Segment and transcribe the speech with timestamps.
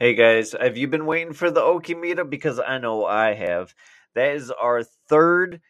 [0.00, 2.28] Hey guys, have you been waiting for the Okie meetup?
[2.28, 3.72] Because I know I have.
[4.16, 5.60] That is our third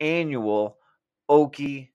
[0.00, 0.78] annual
[1.30, 1.90] Okie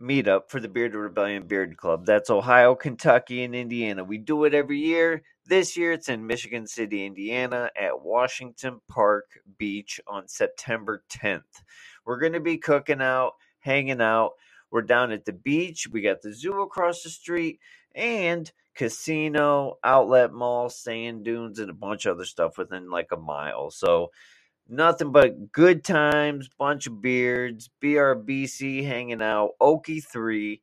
[0.00, 2.06] meetup for the Bearded Rebellion Beard Club.
[2.06, 4.02] That's Ohio, Kentucky, and Indiana.
[4.02, 5.24] We do it every year.
[5.44, 9.26] This year it's in Michigan City, Indiana at Washington Park
[9.58, 11.42] Beach on September 10th.
[12.06, 14.32] We're going to be cooking out, hanging out.
[14.70, 15.86] We're down at the beach.
[15.86, 17.60] We got the zoo across the street
[17.94, 23.16] and casino, outlet mall, sand dunes, and a bunch of other stuff within like a
[23.16, 23.70] mile.
[23.70, 24.12] So
[24.68, 30.60] nothing but good times, bunch of beards, BRBC hanging out, Okie 3.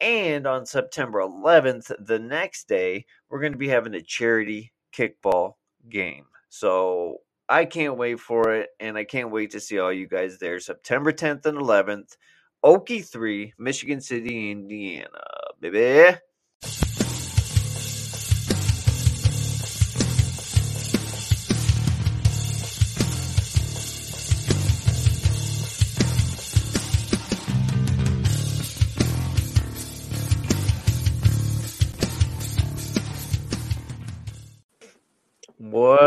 [0.00, 5.54] And on September 11th, the next day, we're going to be having a charity kickball
[5.88, 6.26] game.
[6.48, 10.38] So I can't wait for it, and I can't wait to see all you guys
[10.38, 10.60] there.
[10.60, 12.16] September 10th and 11th,
[12.64, 15.08] Okie 3, Michigan City, Indiana.
[15.60, 16.18] Baby.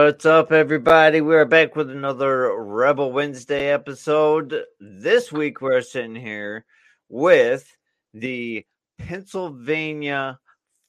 [0.07, 1.19] What's up, everybody?
[1.19, 4.63] We're back with another Rebel Wednesday episode.
[4.79, 6.63] This week, we're sitting here
[7.09, 7.69] with
[8.13, 8.65] the
[8.97, 10.39] Pennsylvania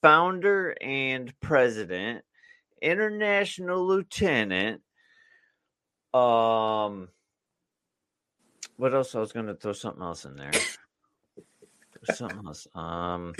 [0.03, 2.23] founder and president,
[2.81, 4.83] international lieutenant.
[6.15, 7.09] Um,
[8.77, 9.17] what else?
[9.17, 10.53] I was going to throw something else in there.
[12.15, 12.69] Something else.
[12.73, 13.35] Um,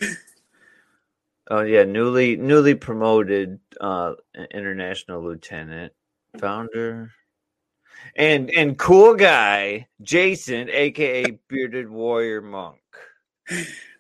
[1.51, 4.15] Oh yeah, newly newly promoted uh
[4.51, 5.95] international lieutenant,
[6.39, 7.11] founder,
[8.17, 12.81] and and cool guy Jason, aka Bearded Warrior Monk.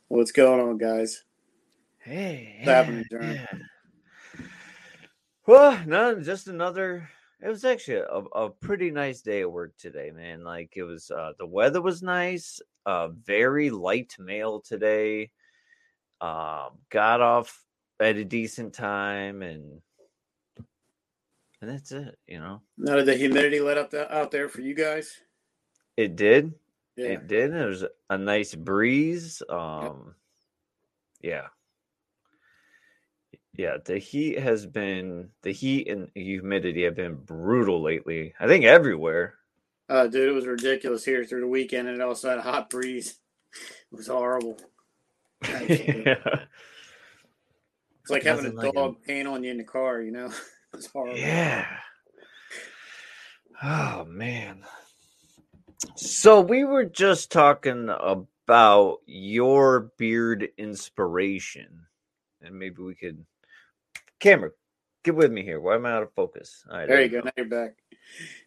[0.09, 1.25] What's going on, guys?
[1.99, 3.35] Hey, What's happening, John?
[3.35, 3.47] yeah.
[5.47, 7.09] Well, no, just another.
[7.41, 10.45] It was actually a, a pretty nice day at work today, man.
[10.45, 12.61] Like it was, uh the weather was nice.
[12.85, 15.31] Uh, very light mail today
[16.21, 17.63] um, got off
[18.01, 19.81] at a decent time and
[21.61, 24.61] and that's it you know Now did the humidity let up the, out there for
[24.61, 25.13] you guys?
[25.97, 26.55] it did
[26.97, 27.09] Yeah.
[27.09, 30.15] it did It was a nice breeze um
[31.21, 31.49] yeah
[33.55, 38.65] yeah the heat has been the heat and humidity have been brutal lately i think
[38.65, 39.35] everywhere
[39.89, 42.69] Uh, dude, it was ridiculous here through the weekend, and it also had a hot
[42.71, 43.19] breeze.
[43.91, 44.59] It was horrible.
[45.45, 46.03] Absolutely.
[46.07, 46.41] yeah
[48.03, 50.31] It's like having a like dog paint on you in the car, you know?
[50.75, 51.19] It's horrible.
[51.19, 51.67] Yeah.
[53.63, 54.65] Oh man.
[55.97, 61.87] So we were just talking about your beard inspiration,
[62.43, 63.25] and maybe we could.
[64.21, 64.51] Camera,
[65.05, 65.59] get with me here.
[65.61, 66.65] Why am I out of focus?
[66.71, 67.21] All right, There you go.
[67.21, 67.77] Now you're back.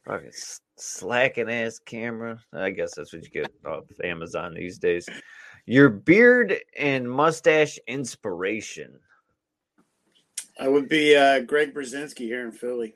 [0.08, 2.40] Okay, s- slacking ass camera.
[2.54, 5.08] I guess that's what you get off Amazon these days.
[5.72, 9.00] Your beard and mustache inspiration.
[10.60, 12.96] I would be uh, Greg Berzinsky here in Philly.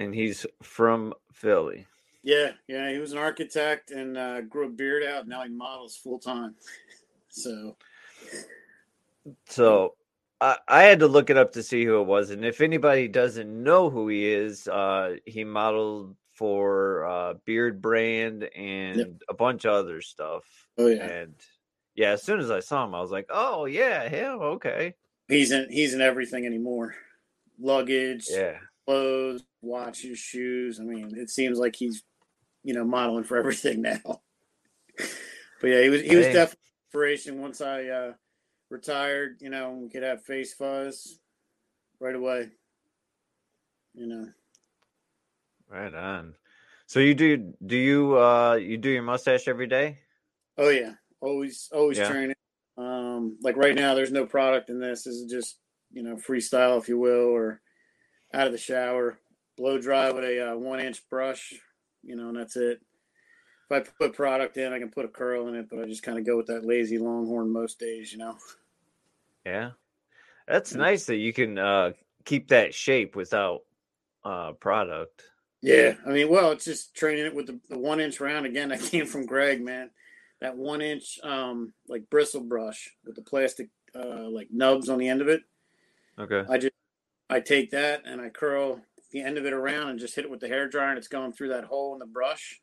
[0.00, 1.86] And he's from Philly.
[2.24, 2.90] Yeah, yeah.
[2.90, 5.28] He was an architect and uh, grew a beard out.
[5.28, 6.56] Now he models full time.
[7.28, 7.76] So
[9.46, 9.94] So
[10.40, 13.06] I, I had to look it up to see who it was, and if anybody
[13.06, 19.74] doesn't know who he is, uh, he modeled for uh, Beardbrand and a bunch of
[19.74, 20.42] other stuff.
[20.78, 21.04] Oh, yeah.
[21.04, 21.34] and
[21.94, 24.94] yeah, as soon as I saw him, I was like, "Oh yeah, him, okay,
[25.28, 26.94] he's in he's in everything anymore.
[27.60, 28.56] Luggage, yeah."
[28.86, 30.80] clothes, watches, shoes.
[30.80, 32.02] I mean, it seems like he's,
[32.64, 34.00] you know, modeling for everything now.
[35.60, 37.42] but yeah, he was he was definitely inspiration.
[37.42, 38.12] Once I uh,
[38.70, 41.18] retired, you know, we could have face fuzz
[42.00, 42.48] right away.
[43.92, 44.26] You know,
[45.70, 46.34] Right on.
[46.86, 50.00] So you do do you uh you do your mustache every day?
[50.58, 52.08] oh yeah, always always Yeah.
[52.08, 52.34] training.
[52.76, 55.04] Um, like right now, there's no product in this.
[55.04, 55.58] This is just
[55.92, 57.60] you know freestyle, if you will, or
[58.34, 59.18] out of the shower,
[59.56, 61.54] blow dry with a uh, one inch brush.
[62.02, 62.80] You know, and that's it.
[63.70, 66.02] If I put product in, I can put a curl in it, but I just
[66.02, 68.10] kind of go with that lazy longhorn most days.
[68.10, 68.38] You know.
[69.46, 69.72] Yeah,
[70.48, 70.78] that's Yeah.
[70.78, 71.92] nice that you can uh
[72.24, 73.62] keep that shape without
[74.24, 75.29] uh product.
[75.62, 78.70] Yeah, I mean, well, it's just training it with the, the one inch round again.
[78.70, 79.90] That came from Greg, man.
[80.40, 85.08] That one inch, um, like bristle brush with the plastic, uh, like nubs on the
[85.08, 85.42] end of it.
[86.18, 86.44] Okay.
[86.48, 86.72] I just,
[87.28, 88.80] I take that and I curl
[89.10, 91.08] the end of it around and just hit it with the hair dryer, and it's
[91.08, 92.60] going through that hole in the brush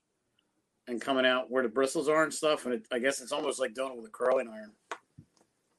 [0.87, 2.65] and coming out where the bristles are and stuff.
[2.65, 4.71] And it, I guess it's almost like doing it with a curling iron.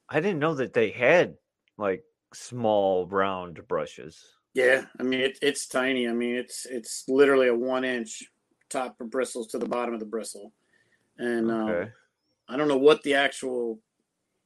[0.08, 1.34] I didn't know that they had
[1.76, 4.22] like small round brushes.
[4.58, 6.08] Yeah, I mean it, it's tiny.
[6.08, 8.24] I mean it's it's literally a one inch
[8.70, 10.52] top of bristles to the bottom of the bristle,
[11.16, 11.82] and okay.
[11.82, 11.92] um,
[12.48, 13.80] I don't know what the actual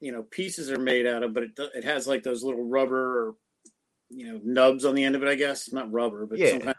[0.00, 3.29] you know pieces are made out of, but it it has like those little rubber
[3.29, 3.35] or
[4.11, 5.29] you know nubs on the end of it.
[5.29, 6.50] I guess not rubber, but yeah.
[6.50, 6.76] some kind of,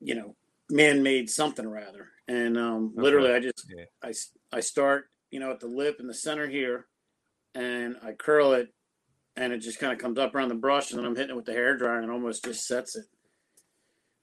[0.00, 0.34] you know
[0.70, 2.08] man made something rather.
[2.28, 3.02] And um, okay.
[3.02, 3.84] literally, I just yeah.
[4.02, 4.12] I
[4.52, 6.86] I start you know at the lip in the center here,
[7.54, 8.68] and I curl it,
[9.36, 11.36] and it just kind of comes up around the brush, and then I'm hitting it
[11.36, 13.04] with the hair dryer, and it almost just sets it.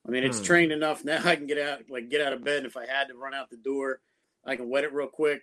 [0.05, 0.45] I mean, it's hmm.
[0.45, 1.21] trained enough now.
[1.23, 2.57] I can get out, like get out of bed.
[2.57, 4.01] And If I had to run out the door,
[4.45, 5.41] I can wet it real quick,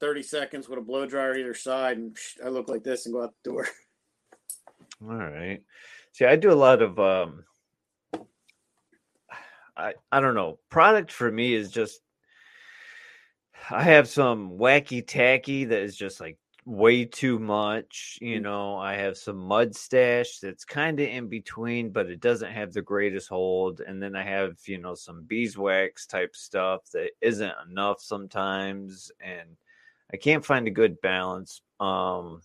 [0.00, 3.22] thirty seconds with a blow dryer either side, and I look like this and go
[3.22, 3.68] out the door.
[5.02, 5.62] All right.
[6.12, 7.44] See, I do a lot of um
[9.76, 10.58] I I don't know.
[10.68, 12.00] Product for me is just
[13.70, 16.38] I have some wacky tacky that is just like
[16.70, 18.16] way too much.
[18.22, 18.42] You mm.
[18.42, 22.72] know, I have some mud stash that's kind of in between, but it doesn't have
[22.72, 23.80] the greatest hold.
[23.80, 29.10] And then I have, you know, some beeswax type stuff that isn't enough sometimes.
[29.20, 29.56] And
[30.12, 31.60] I can't find a good balance.
[31.80, 32.40] Um,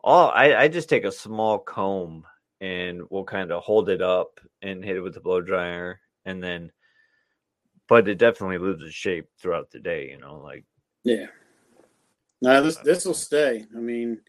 [0.00, 2.24] all I, I just take a small comb
[2.60, 6.42] and we'll kind of hold it up and hit it with the blow dryer and
[6.42, 6.70] then
[7.88, 10.64] but it definitely loses shape throughout the day, you know, like
[11.02, 11.26] yeah.
[12.44, 13.64] No, this this will stay.
[13.74, 14.20] I mean,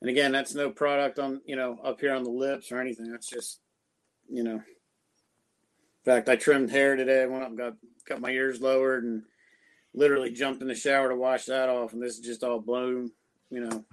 [0.00, 3.10] and again, that's no product on you know up here on the lips or anything.
[3.10, 3.60] That's just
[4.30, 4.54] you know.
[4.54, 4.62] In
[6.04, 7.22] fact, I trimmed hair today.
[7.22, 7.74] I went up and got
[8.08, 9.22] got my ears lowered and
[9.92, 13.10] literally jumped in the shower to wash that off, and this is just all blown.
[13.50, 13.84] You know,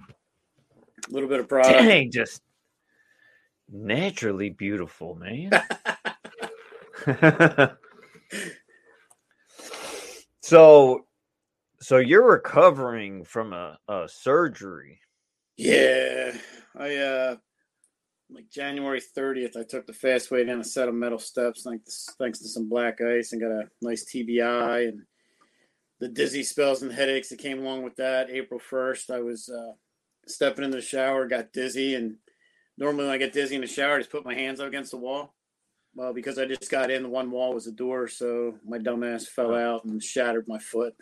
[1.06, 1.74] a little bit of product.
[1.74, 2.40] Dang, just
[3.70, 5.50] naturally beautiful, man.
[10.40, 11.05] so
[11.86, 14.98] so you're recovering from a, a surgery.
[15.56, 16.32] Yeah.
[16.76, 17.36] I uh
[18.28, 22.08] like January 30th, I took the fast way down a set of metal steps thanks,
[22.18, 25.02] thanks to some black ice and got a nice TBI and
[26.00, 28.30] the dizzy spells and headaches that came along with that.
[28.30, 29.74] April 1st, I was uh,
[30.26, 31.94] stepping in the shower, got dizzy.
[31.94, 32.16] And
[32.76, 34.90] normally when I get dizzy in the shower, I just put my hands up against
[34.90, 35.36] the wall.
[35.94, 39.28] Well, because I just got in, the one wall was a door, so my dumbass
[39.28, 40.96] fell out and shattered my foot.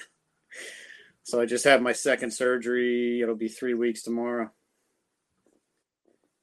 [1.23, 3.21] So I just had my second surgery.
[3.23, 4.51] It'll be three weeks tomorrow.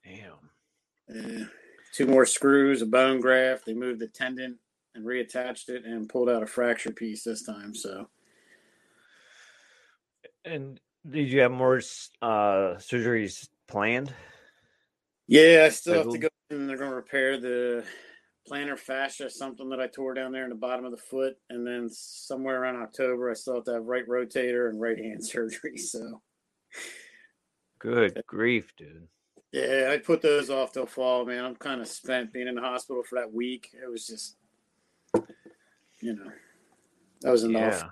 [0.03, 1.49] Damn.
[1.93, 3.65] two more screws, a bone graft.
[3.65, 4.57] They moved the tendon
[4.95, 7.75] and reattached it and pulled out a fracture piece this time.
[7.75, 8.09] So.
[10.43, 11.77] And did you have more
[12.21, 14.13] uh, surgeries planned?
[15.27, 17.85] Yeah, I still have to go and they're going to repair the
[18.49, 21.65] plantar fascia, something that I tore down there in the bottom of the foot, and
[21.65, 25.77] then somewhere around October, I still have to have right rotator and right hand surgery.
[25.77, 26.21] So,
[27.79, 29.07] good grief, dude.
[29.51, 31.43] Yeah, I put those off till fall, man.
[31.43, 33.69] I'm kind of spent being in the hospital for that week.
[33.73, 34.37] It was just,
[35.99, 36.31] you know,
[37.21, 37.81] that was enough.
[37.81, 37.89] Yeah.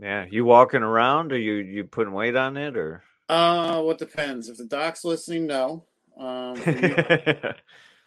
[0.00, 3.04] Yeah, you walking around, or you you putting weight on it, or?
[3.28, 4.48] Uh, what depends.
[4.48, 5.84] If the doc's listening, no.
[6.18, 6.56] Um,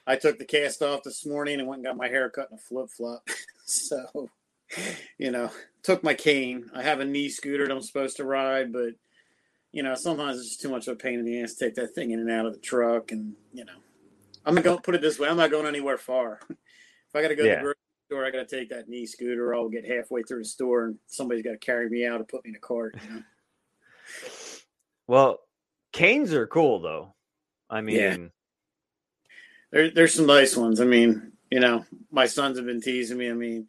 [0.08, 2.58] I took the cast off this morning and went and got my hair cut in
[2.58, 3.28] a flip flop.
[3.66, 4.30] so,
[5.18, 5.52] you know,
[5.84, 6.72] took my cane.
[6.74, 8.94] I have a knee scooter that I'm supposed to ride, but
[9.74, 11.76] you know, sometimes it's just too much of a pain in the ass to take
[11.76, 13.12] that thing in and out of the truck.
[13.12, 13.74] And you know,
[14.46, 16.40] I'm gonna go put it this way: I'm not going anywhere far.
[16.50, 16.58] if
[17.14, 17.50] I got to go yeah.
[17.50, 17.76] to the grocery
[18.10, 19.54] store, I got to take that knee scooter.
[19.54, 22.46] I'll get halfway through the store, and somebody's got to carry me out or put
[22.46, 22.96] me in a cart.
[23.04, 23.24] You know?
[25.06, 25.40] Well,
[25.92, 27.14] canes are cool though.
[27.70, 28.18] I mean, yeah
[29.72, 30.80] there, there's some nice ones.
[30.80, 33.30] I mean, you know, my sons have been teasing me.
[33.30, 33.68] I mean,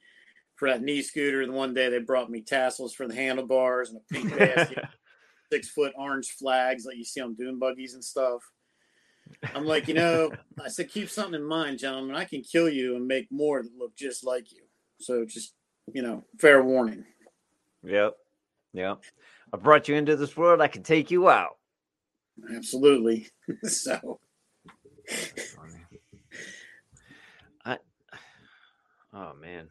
[0.57, 3.99] for that knee scooter, the one day they brought me tassels for the handlebars and
[3.99, 4.85] a pink basket,
[5.53, 8.43] six foot orange flags like you see on dune buggies and stuff.
[9.55, 10.33] I'm like, you know,
[10.65, 12.17] I said, keep something in mind, gentlemen.
[12.17, 14.63] I can kill you and make more that look just like you.
[15.01, 15.55] So just,
[15.93, 17.05] you know, fair warning.
[17.85, 18.15] Yep.
[18.73, 19.05] Yep.
[19.53, 20.61] I brought you into this world.
[20.61, 21.57] I can take you out.
[22.55, 23.29] Absolutely.
[23.63, 24.19] so.
[29.19, 29.69] Oh man.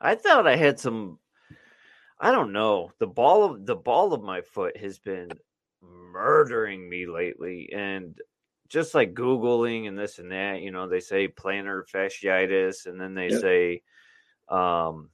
[0.00, 1.18] I thought I had some
[2.20, 2.90] I don't know.
[2.98, 5.30] The ball of the ball of my foot has been
[5.80, 8.18] murdering me lately and
[8.68, 13.14] just like googling and this and that, you know, they say plantar fasciitis and then
[13.14, 13.40] they yep.
[13.40, 13.82] say
[14.50, 15.10] um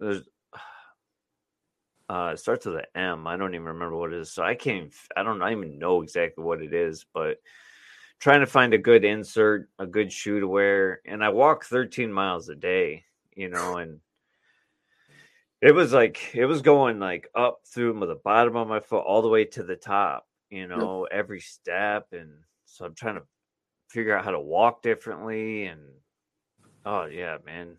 [0.00, 0.22] there's
[2.08, 3.26] uh it starts with an M.
[3.26, 4.32] I don't even remember what it is.
[4.32, 7.36] So I can't I don't even know exactly what it is, but
[8.22, 12.12] trying to find a good insert, a good shoe to wear, and I walk 13
[12.12, 13.02] miles a day,
[13.34, 13.98] you know, and
[15.60, 19.22] it was like it was going like up through the bottom of my foot all
[19.22, 22.06] the way to the top, you know, every step.
[22.12, 22.30] And
[22.64, 23.22] so I'm trying to
[23.88, 25.64] figure out how to walk differently.
[25.64, 25.80] And
[26.86, 27.76] oh, yeah, man.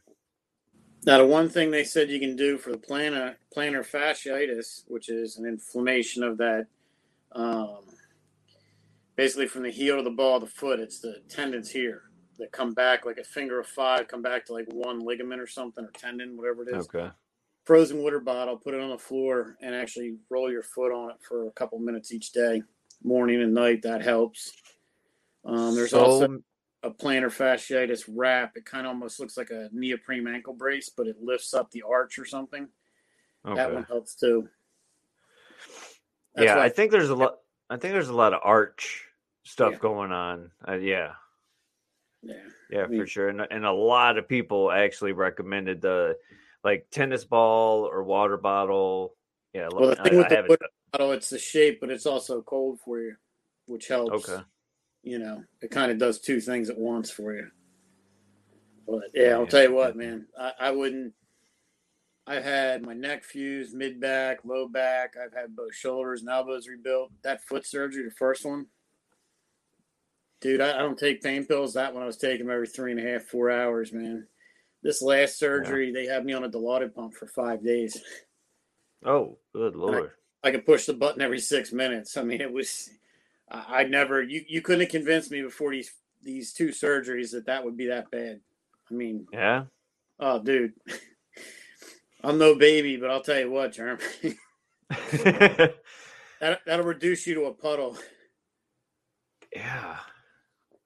[1.06, 5.08] Now, the one thing they said you can do for the plantar, plantar fasciitis, which
[5.08, 6.68] is an inflammation of that,
[7.32, 7.84] um,
[9.16, 12.04] basically from the heel to the ball of the foot, it's the tendons here
[12.40, 15.48] that come back like a finger of five, come back to like one ligament or
[15.48, 16.88] something or tendon, whatever it is.
[16.88, 17.10] Okay.
[17.66, 21.18] Frozen water bottle, put it on the floor, and actually roll your foot on it
[21.28, 22.62] for a couple minutes each day,
[23.04, 23.82] morning and night.
[23.84, 24.52] That helps.
[25.46, 26.44] Um, there's So- also
[26.82, 28.58] a plantar fasciitis wrap.
[28.58, 31.84] It kind of almost looks like a neoprene ankle brace, but it lifts up the
[31.84, 32.68] arch or something.
[33.46, 33.56] okay.
[33.56, 34.50] That one helps too.
[36.36, 37.38] That's yeah, I think there's a lot.
[37.74, 39.04] I think there's a lot of arch
[39.44, 39.80] stuff Yeah.
[39.80, 40.52] going on.
[40.68, 41.14] Uh, yeah,
[42.22, 42.36] yeah.
[42.70, 43.30] yeah, I mean- for sure.
[43.30, 46.16] And and a lot of people actually recommended the
[46.64, 49.16] like tennis ball or water bottle.
[49.54, 52.06] Yeah, Well, the I- thing with I the water bottle, it's the shape, but it's
[52.06, 53.16] also cold for you,
[53.66, 54.30] which helps.
[54.30, 54.44] Okay.
[55.02, 57.50] You know, it kind of does two things at once for you.
[58.88, 59.46] But yeah, I'll Yeah.
[59.48, 61.14] tell you what, man, I, I wouldn't.
[62.26, 65.16] I've had my neck fused, mid back, low back.
[65.22, 67.12] I've had both shoulders and elbows rebuilt.
[67.24, 68.68] That foot surgery, the first one,
[70.40, 71.74] dude, I, I don't take pain pills.
[71.74, 74.28] That one I was taking every three and a half, four hours, man.
[74.84, 78.02] This last surgery, they had me on a Dilaudid pump for five days.
[79.06, 80.12] Oh, good lord.
[80.44, 82.16] I could push the button every six minutes.
[82.18, 82.90] I mean, it was.
[83.50, 84.22] I, I never.
[84.22, 87.88] You you couldn't have convinced me before these these two surgeries that that would be
[87.88, 88.40] that bad.
[88.90, 89.66] I mean, Yeah.
[90.20, 90.74] oh, dude,
[92.24, 94.04] I'm no baby, but I'll tell you what, Jeremy.
[94.90, 95.74] that
[96.40, 97.98] that'll reduce you to a puddle.
[99.56, 99.98] yeah.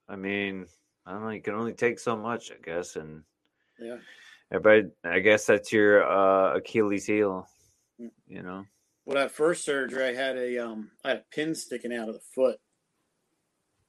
[0.10, 0.66] I mean,
[1.06, 1.30] I don't know.
[1.30, 3.24] You can only take so much, I guess, and
[3.80, 3.98] Yeah.
[4.50, 7.48] But I guess that's your uh, Achilles heel.
[8.02, 8.12] Mm.
[8.28, 8.66] You know.
[9.06, 12.16] Well, that first surgery, I had a um, I had a pin sticking out of
[12.16, 12.60] the foot.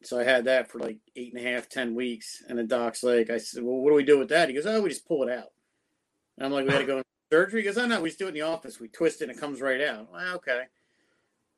[0.02, 2.42] So I had that for like eight and a half, ten weeks.
[2.48, 4.48] And the doc's like, I said, well, what do we do with that?
[4.48, 5.48] He goes, oh, we just pull it out.
[6.36, 7.62] And I'm like, we got to go in surgery?
[7.62, 8.80] Goes, oh, no, we just do it in the office.
[8.80, 10.10] We twist it and it comes right out.
[10.12, 10.62] Well, okay.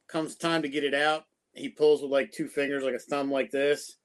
[0.09, 1.25] Comes time to get it out.
[1.55, 3.97] He pulls with like two fingers, like a thumb like this.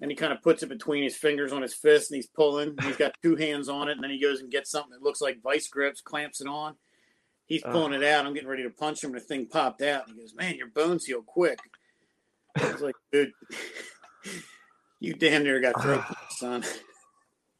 [0.00, 2.76] And he kind of puts it between his fingers on his fist and he's pulling.
[2.82, 3.92] He's got two hands on it.
[3.92, 6.76] And then he goes and gets something that looks like vice grips, clamps it on.
[7.46, 8.24] He's pulling it out.
[8.24, 9.12] I'm getting ready to punch him.
[9.12, 10.06] And the thing popped out.
[10.06, 11.58] And he goes, man, your bones heal quick.
[12.56, 13.32] I was like, dude,
[15.00, 16.64] you damn near got throat punched, son.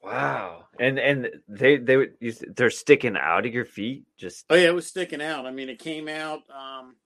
[0.02, 0.64] Wow.
[0.80, 2.14] And and they they would
[2.56, 4.04] they're sticking out of your feet.
[4.16, 5.46] Just Oh yeah, it was sticking out.
[5.46, 6.96] I mean, it came out um,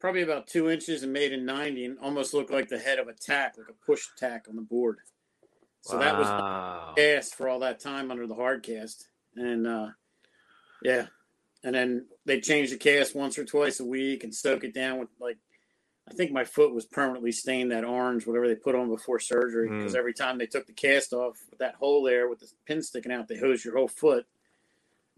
[0.00, 3.06] probably about two inches and made in ninety, and almost looked like the head of
[3.06, 4.98] a tack, like a push tack on the board.
[5.82, 6.94] So that was wow.
[6.96, 9.06] cast for all that time under the hard cast,
[9.36, 9.88] and uh,
[10.82, 11.06] yeah,
[11.62, 14.98] and then they change the cast once or twice a week and soak it down
[14.98, 15.38] with like.
[16.08, 19.68] I think my foot was permanently stained that orange, whatever they put on before surgery,
[19.68, 19.98] because Mm.
[19.98, 23.10] every time they took the cast off, with that hole there with the pin sticking
[23.12, 24.26] out, they hose your whole foot.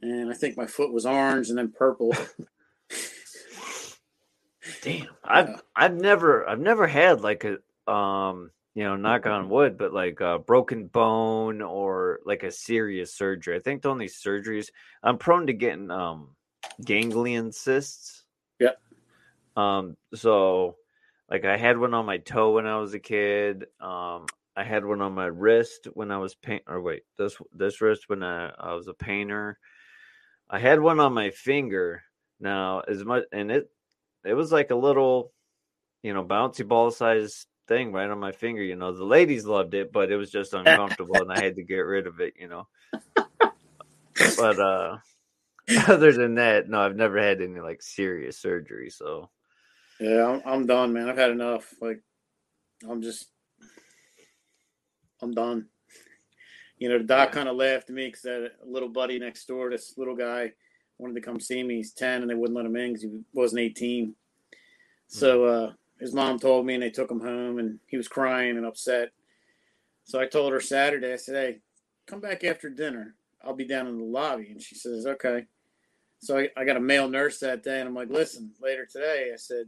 [0.00, 2.14] And I think my foot was orange and then purple.
[4.82, 5.08] Damn.
[5.24, 5.60] I've Yeah.
[5.76, 7.58] I've never I've never had like a
[7.90, 13.12] um you know knock on wood, but like a broken bone or like a serious
[13.14, 13.56] surgery.
[13.56, 14.70] I think the only surgeries
[15.02, 16.36] I'm prone to getting um
[16.84, 18.24] ganglion cysts.
[18.58, 18.72] Yeah.
[19.58, 19.96] Um.
[20.14, 20.76] So
[21.30, 23.66] like I had one on my toe when I was a kid.
[23.80, 24.26] Um.
[24.56, 28.08] I had one on my wrist when I was paint or wait this this wrist
[28.08, 29.56] when I, I was a painter.
[30.50, 32.02] I had one on my finger
[32.40, 33.70] now as much and it
[34.24, 35.32] it was like a little
[36.02, 39.74] you know bouncy ball size thing right on my finger you know the ladies loved
[39.74, 42.48] it but it was just uncomfortable and i had to get rid of it you
[42.48, 42.66] know
[44.36, 44.96] but uh
[45.88, 49.28] other than that no i've never had any like serious surgery so
[50.00, 51.08] Yeah, I'm, I'm done, man.
[51.08, 51.74] I've had enough.
[51.80, 52.00] Like,
[52.88, 53.26] I'm just,
[55.20, 55.66] I'm done.
[56.78, 57.34] You know, the doc Yeah.
[57.34, 60.52] kind of laughed at me because that little buddy next door, this little guy,
[60.98, 61.76] wanted to come see me.
[61.76, 64.14] He's 10 and they wouldn't let him in because he wasn't 18.
[65.06, 68.56] So uh, his mom told me and they took him home and he was crying
[68.56, 69.10] and upset.
[70.04, 71.58] So I told her Saturday, I said, hey,
[72.06, 73.14] come back after dinner.
[73.44, 74.48] I'll be down in the lobby.
[74.50, 75.46] And she says, okay.
[76.20, 79.30] So I, I got a male nurse that day and I'm like, listen, later today,
[79.32, 79.66] I said,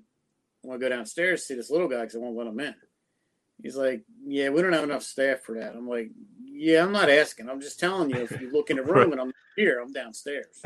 [0.64, 2.75] I want to go downstairs see this little guy because I won't let him in.
[3.62, 5.75] He's like, yeah, we don't have enough staff for that.
[5.75, 6.11] I'm like,
[6.45, 7.49] yeah, I'm not asking.
[7.49, 10.62] I'm just telling you, if you look in the room and I'm here, I'm downstairs.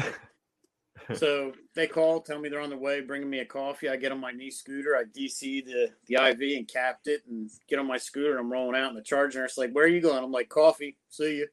[1.14, 3.88] so they call, tell me they're on their way, bringing me a coffee.
[3.88, 4.96] I get on my knee scooter.
[4.96, 8.52] I DC the, the IV and capped it and get on my scooter and I'm
[8.52, 10.22] rolling out in the charge nurse like, where are you going?
[10.22, 10.96] I'm like, coffee.
[11.08, 11.48] See you.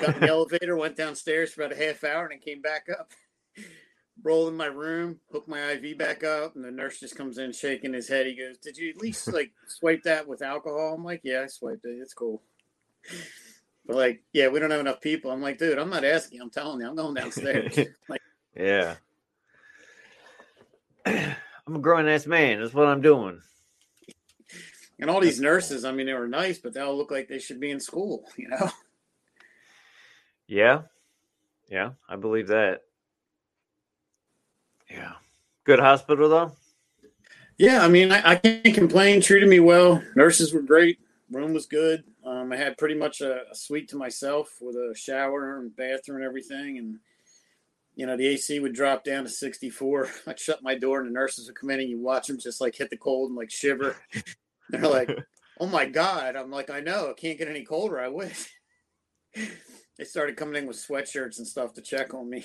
[0.00, 2.86] Got in the elevator, went downstairs for about a half hour and then came back
[2.90, 3.10] up.
[4.26, 7.52] Roll in my room, hook my IV back up, and the nurse just comes in
[7.52, 8.26] shaking his head.
[8.26, 11.46] He goes, "Did you at least like swipe that with alcohol?" I'm like, "Yeah, I
[11.46, 11.98] swiped it.
[12.00, 12.42] It's cool."
[13.86, 15.30] But like, yeah, we don't have enough people.
[15.30, 16.40] I'm like, dude, I'm not asking.
[16.40, 17.78] I'm telling you, I'm going downstairs.
[18.08, 18.20] like,
[18.56, 18.96] yeah.
[21.06, 22.60] I'm a grown ass man.
[22.60, 23.40] That's what I'm doing.
[24.98, 27.38] And all these nurses, I mean, they were nice, but they all look like they
[27.38, 28.70] should be in school, you know?
[30.48, 30.82] Yeah.
[31.68, 32.82] Yeah, I believe that.
[34.90, 35.12] Yeah.
[35.64, 36.52] Good hospital though?
[37.58, 39.20] Yeah, I mean, I, I can't complain.
[39.20, 40.02] Treated me well.
[40.14, 40.98] Nurses were great.
[41.30, 42.04] Room was good.
[42.24, 46.18] Um, I had pretty much a, a, suite to myself with a shower and bathroom
[46.18, 46.78] and everything.
[46.78, 46.98] And,
[47.94, 50.08] you know, the AC would drop down to 64.
[50.26, 52.60] I'd shut my door and the nurses would come in and you watch them just
[52.60, 53.96] like hit the cold and like shiver.
[54.70, 55.10] They're like,
[55.58, 56.36] oh my God.
[56.36, 57.06] I'm like, I know.
[57.06, 57.98] It can't get any colder.
[57.98, 58.52] I wish.
[59.34, 62.44] they started coming in with sweatshirts and stuff to check on me.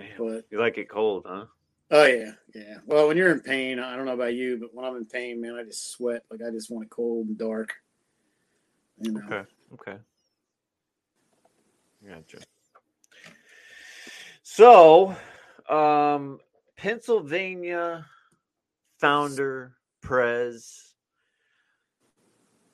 [0.00, 1.44] Damn, but you like it cold, huh?
[1.90, 2.76] Oh yeah, yeah.
[2.86, 5.40] Well, when you're in pain, I don't know about you, but when I'm in pain,
[5.40, 6.24] man, I just sweat.
[6.30, 7.74] Like I just want it cold and dark.
[8.98, 9.20] You know?
[9.26, 9.48] Okay.
[9.74, 9.98] Okay.
[12.08, 12.38] Gotcha.
[14.42, 15.14] So,
[15.68, 16.40] um,
[16.76, 18.06] Pennsylvania
[18.98, 20.94] founder Prez,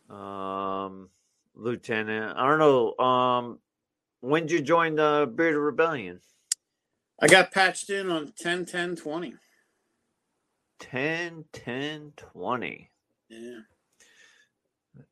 [0.09, 1.09] um,
[1.55, 2.37] lieutenant.
[2.37, 3.05] I don't know.
[3.05, 3.59] Um,
[4.21, 6.21] when did you join the Bearded Rebellion?
[7.21, 9.35] I got patched in on 10 10 20.
[10.79, 12.91] 10 10 20.
[13.31, 13.59] Yeah.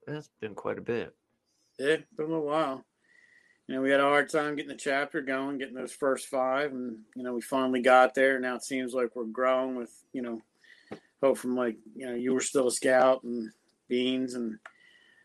[0.06, 1.14] That's been quite a bit.
[1.78, 2.84] Yeah, been a little while.
[3.66, 6.72] You know, we had a hard time getting the chapter going, getting those first five,
[6.72, 8.38] and you know, we finally got there.
[8.38, 10.42] Now it seems like we're growing with, you know,
[11.22, 13.50] hope from like, you know, you were still a scout and
[13.88, 14.58] beans and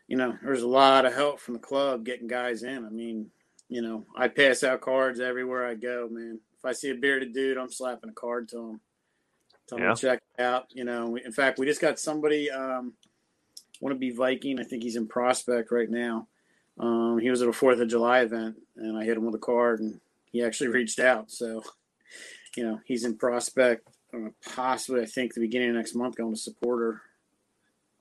[0.08, 2.84] you know, there's a lot of help from the club getting guys in.
[2.84, 3.30] I mean,
[3.68, 7.32] you know, I pass out cards everywhere I go, man if I see a bearded
[7.32, 8.80] dude, I'm slapping a card to him.
[9.66, 9.94] Tell him yeah.
[9.94, 10.66] to check out.
[10.70, 12.92] You know, in fact, we just got somebody um,
[13.80, 14.60] want to be Viking.
[14.60, 16.28] I think he's in prospect right now.
[16.78, 19.38] Um, he was at a Fourth of July event, and I hit him with a
[19.38, 20.00] card, and
[20.32, 21.30] he actually reached out.
[21.30, 21.64] So,
[22.56, 23.88] you know, he's in prospect.
[24.12, 27.00] Uh, possibly, I think the beginning of next month, going to supporter,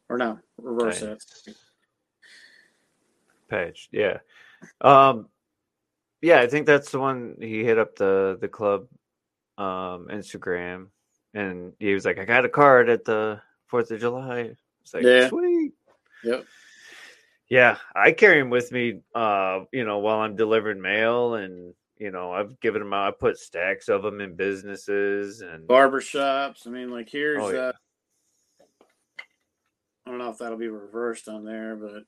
[0.10, 1.20] or no, reverse that.
[3.48, 4.18] Page, yeah.
[4.82, 5.28] Um,
[6.22, 8.88] yeah, I think that's the one he hit up the the club
[9.58, 10.88] um Instagram
[11.34, 14.56] and he was like, I got a card at the Fourth of July.
[14.82, 15.30] It's like yeah.
[15.30, 15.74] sweet.
[16.24, 16.46] Yep.
[17.50, 22.12] Yeah, I carry him with me uh, you know, while I'm delivering mail and you
[22.12, 23.08] know, I've given them out.
[23.08, 26.66] I put stacks of them in businesses and barber shops.
[26.66, 27.60] I mean, like here's oh, yeah.
[27.60, 27.72] uh,
[30.06, 32.04] I don't know if that'll be reversed on there, but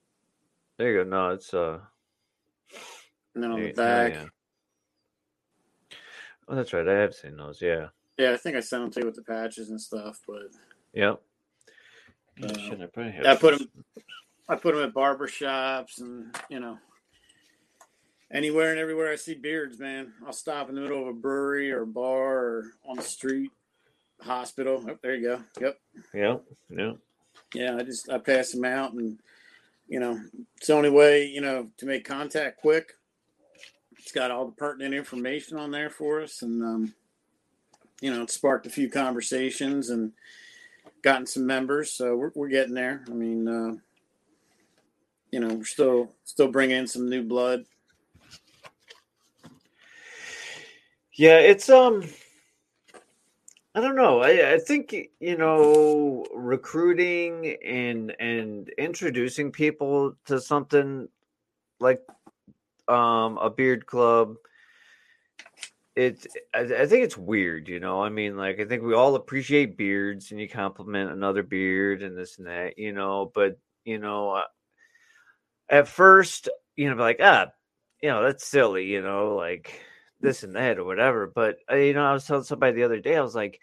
[0.77, 1.09] there you go.
[1.09, 1.79] No, it's uh
[3.35, 4.13] and then on the back.
[4.13, 4.25] Yeah.
[6.47, 6.87] Oh, that's right.
[6.87, 7.61] I have seen those.
[7.61, 7.87] Yeah.
[8.17, 10.49] Yeah, I think I sent them to you with the patches and stuff, but.
[10.93, 11.21] Yep.
[12.43, 13.69] Uh, I, I put them.
[14.49, 16.77] I put them at barber shops and you know
[18.33, 20.13] anywhere and everywhere I see beards, man.
[20.25, 23.51] I'll stop in the middle of a brewery or a bar or on the street,
[24.21, 24.83] hospital.
[24.87, 25.43] Oh, there you go.
[25.59, 25.79] Yep.
[26.13, 26.43] Yep.
[26.69, 26.91] Yeah.
[27.53, 27.77] Yeah.
[27.77, 29.19] I just I pass them out and
[29.87, 30.19] you know
[30.57, 32.93] it's the only way you know to make contact quick
[34.01, 36.93] it's got all the pertinent information on there for us, and um,
[38.01, 40.11] you know, it sparked a few conversations and
[41.03, 41.93] gotten some members.
[41.93, 43.03] So we're we're getting there.
[43.07, 43.75] I mean, uh,
[45.31, 47.65] you know, we're still still bringing in some new blood.
[51.13, 52.03] Yeah, it's um.
[53.73, 54.19] I don't know.
[54.19, 61.07] I, I think you know recruiting and and introducing people to something
[61.79, 62.01] like
[62.91, 64.35] um a beard club.
[65.95, 69.15] It's I, I, think it's weird you know i mean like i think we all
[69.15, 73.97] appreciate beards and you compliment another beard and this and that you know but you
[73.97, 74.43] know uh,
[75.69, 77.47] at first you know like ah
[78.01, 79.81] you know that's silly you know like
[80.21, 83.01] this and that or whatever but uh, you know i was telling somebody the other
[83.01, 83.59] day i was like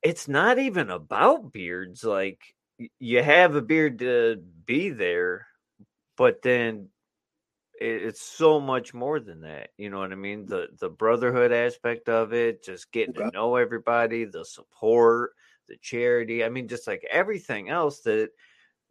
[0.00, 2.54] it's not even about beards like
[2.98, 5.46] you have a beard to be there
[6.16, 6.88] but then
[7.82, 9.70] it's so much more than that.
[9.76, 10.46] You know what I mean?
[10.46, 13.30] The the brotherhood aspect of it, just getting okay.
[13.30, 15.32] to know everybody, the support,
[15.68, 16.44] the charity.
[16.44, 18.30] I mean, just like everything else that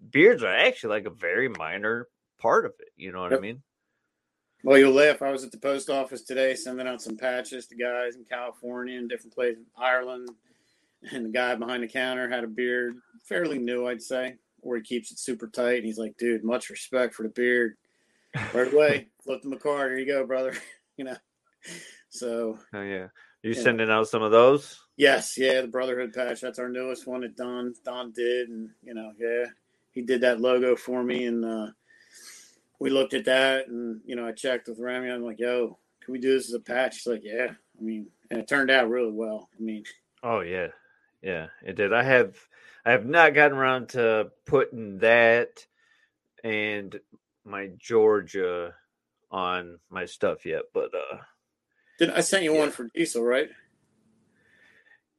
[0.10, 2.08] beards are actually like a very minor
[2.39, 2.89] part of it.
[2.95, 3.39] You know what yep.
[3.39, 3.62] I mean?
[4.63, 5.21] Well, you'll laugh.
[5.21, 8.97] I was at the post office today sending out some patches to guys in California
[8.97, 10.30] and different places, Ireland,
[11.12, 14.84] and the guy behind the counter had a beard, fairly new, I'd say, or he
[14.84, 15.77] keeps it super tight.
[15.77, 17.75] And he's like, "Dude, much respect for the beard."
[18.54, 19.08] Right away.
[19.24, 19.91] Flip them a card.
[19.91, 20.54] Here you go, brother.
[20.98, 21.17] you know.
[22.10, 22.58] So.
[22.74, 23.08] Oh yeah.
[23.44, 23.62] You Yeah.
[23.62, 24.80] sending out some of those?
[24.98, 26.41] Yes, yeah, the Brotherhood patch.
[26.41, 29.46] That's our newest one that Don Don did, and you know, yeah,
[29.91, 31.67] he did that logo for me, and uh,
[32.80, 35.10] we looked at that, and you know, I checked with Remy.
[35.10, 37.48] I'm like, "Yo, can we do this as a patch?" He's like, "Yeah."
[37.80, 39.50] I mean, and it turned out really well.
[39.60, 39.86] I mean,
[40.22, 40.67] Oh yeah,
[41.24, 41.94] yeah, it did.
[41.94, 42.38] I have,
[42.86, 45.65] I have not gotten around to putting that
[46.44, 47.00] and
[47.45, 48.73] my Georgia
[49.32, 51.17] on my stuff yet, but uh,
[51.97, 52.60] did I sent you Yeah.
[52.60, 53.49] one for Diesel, right?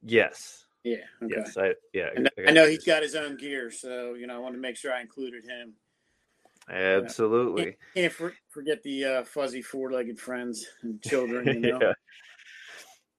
[0.02, 0.96] yes, Yeah.
[1.22, 1.34] Okay.
[1.36, 4.36] yes, I yeah, And I I know he's got his own gear, so you know,
[4.36, 5.74] I wanted to make sure I included him.
[6.68, 7.76] absolutely.
[7.94, 11.46] Can't for, forget the uh, fuzzy four-legged friends and children.
[11.46, 11.78] You know.
[11.80, 11.92] yeah.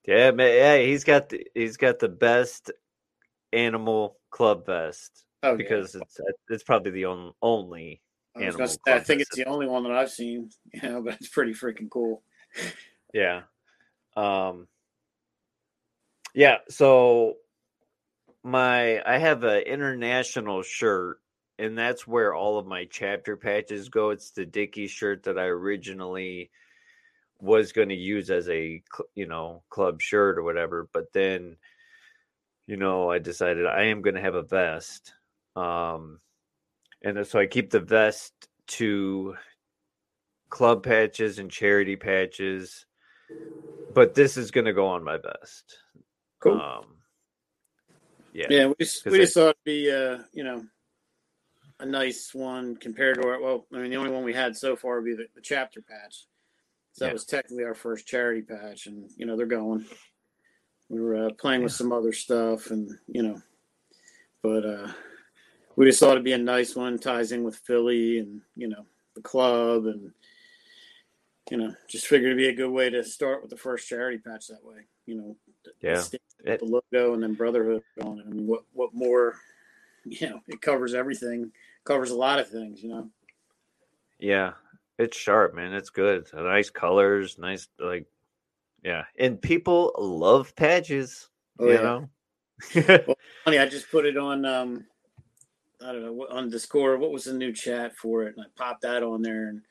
[0.06, 0.54] Yeah, man.
[0.54, 2.72] Yeah, he's got the he's got the best
[3.54, 5.58] animal club vest Oh, yeah.
[5.58, 8.02] because it's it's probably the on, only
[8.36, 10.50] I, say, I think it's the only one that I've seen.
[10.74, 12.24] You know, but it's pretty freaking cool.
[13.14, 13.42] Yeah.
[14.16, 14.68] Um
[16.34, 17.36] Yeah, so
[18.44, 21.20] my I have an international shirt
[21.60, 24.10] and that's where all of my chapter patches go.
[24.10, 26.50] It's the Dickie shirt that I originally
[27.40, 28.82] was going to use as a
[29.16, 31.58] you know club shirt or whatever, but then
[32.68, 35.14] you know I decided I am going to have a vest.
[35.56, 36.20] Um
[37.04, 38.34] and so I keep the vest
[38.68, 39.36] to
[40.50, 42.86] club patches and charity patches
[43.94, 45.78] but this is going to go on my vest.
[46.40, 46.60] Cool.
[46.60, 46.86] Um,
[48.34, 48.48] yeah.
[48.50, 50.64] Yeah, we just, we I- just thought it'd be uh, you know
[51.80, 54.76] a nice one compared to our well, I mean the only one we had so
[54.76, 56.26] far would be the, the chapter patch.
[56.94, 57.14] So that Yeah.
[57.14, 59.86] was technically our first charity patch, and you know they're going.
[60.90, 63.42] We were uh, playing with some other stuff, and you know,
[64.42, 64.92] but uh,
[65.76, 68.86] we just thought it'd be a nice one, ties in with Philly, and you know
[69.16, 70.12] the club, and
[71.52, 74.18] you know just figured it'd be a good way to start with the first charity
[74.18, 74.86] patch that way.
[75.06, 75.38] You know,
[75.82, 76.04] Yeah.
[76.46, 78.26] It- the logo and then Brotherhood on it.
[78.28, 79.36] I mean, what what more?
[80.06, 81.54] You know, it covers everything.
[81.86, 82.84] Covers a lot of things.
[82.84, 83.10] You know.
[84.20, 84.52] Yeah.
[85.00, 85.74] It's sharp, man.
[85.74, 86.28] It's good.
[86.34, 88.06] Nice colors, nice like
[88.84, 89.06] yeah.
[89.18, 91.82] And people love patches, Oh, you yeah.
[91.82, 92.10] know.
[93.46, 94.44] Funny, I just put it on.
[94.44, 94.86] um
[95.84, 97.00] I don't know what on Discord.
[97.00, 98.36] What was the new chat for it?
[98.38, 99.62] And I popped that on there, and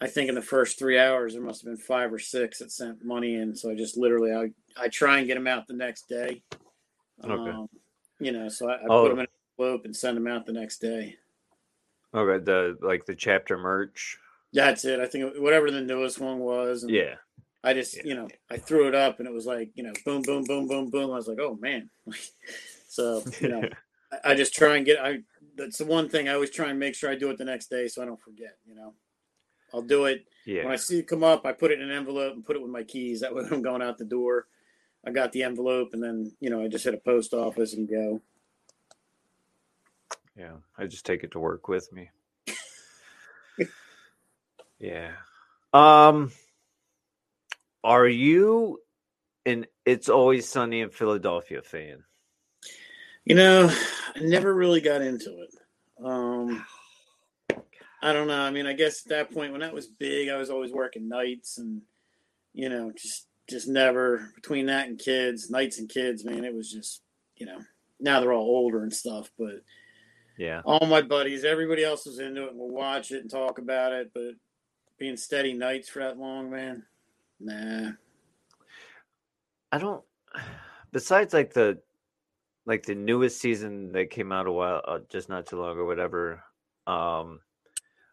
[0.00, 2.72] I think in the first three hours there must have been five or six that
[2.72, 3.54] sent money in.
[3.56, 4.50] So I just literally I
[4.84, 6.42] I try and get them out the next day.
[7.24, 7.50] Okay.
[7.50, 7.68] Um,
[8.20, 9.02] you know, so I, I Oh.
[9.02, 11.16] put them in an envelope and send them out the next day.
[12.14, 14.18] okay, the like the chapter merch.
[14.52, 15.00] That's it.
[15.00, 16.82] I think whatever the newest one was.
[16.82, 17.14] And Yeah.
[17.64, 18.02] I just, Yeah.
[18.04, 20.66] you know, I threw it up and it was like, you know, boom, boom, boom,
[20.66, 21.10] boom, boom.
[21.10, 21.88] I was like, oh man.
[22.88, 23.62] so, you know,
[24.24, 25.20] I- just try and get, I,
[25.56, 27.70] that's the one thing I always try and make sure I do it the next
[27.70, 28.94] day so I don't forget, you know.
[29.74, 30.64] I'll do it yeah.
[30.64, 32.62] when I see it come up, I put it in an envelope and put it
[32.62, 33.20] with my keys.
[33.20, 34.46] That way when I'm going out the door,
[35.06, 37.88] I got the envelope and then, you know, I just hit a post office and
[37.88, 38.20] go.
[40.36, 42.10] Yeah, I just take it to work with me.
[44.78, 45.12] yeah.
[45.72, 46.32] Um
[47.84, 48.80] are you
[49.44, 52.04] an It's Always Sunny in Philadelphia fan?
[53.24, 53.70] You know,
[54.16, 55.54] I never really got into it.
[56.04, 56.64] Um,
[58.02, 58.40] I don't know.
[58.40, 61.08] I mean, I guess at that point when that was big, I was always working
[61.08, 61.82] nights and
[62.54, 66.70] you know, just just never between that and kids, nights and kids, man, it was
[66.70, 67.02] just,
[67.36, 67.58] you know,
[68.00, 69.62] now they're all older and stuff, but
[70.38, 70.62] Yeah.
[70.64, 73.92] all my buddies, everybody else was into it and we'll watch it and talk about
[73.92, 74.34] it, but
[74.98, 76.84] being steady nights for that long, man,
[77.40, 77.92] nah.
[79.72, 80.04] I don't
[80.92, 81.78] besides like the
[82.66, 85.84] like the newest season that came out a while uh, just not too long or
[85.84, 86.42] whatever
[86.86, 87.40] um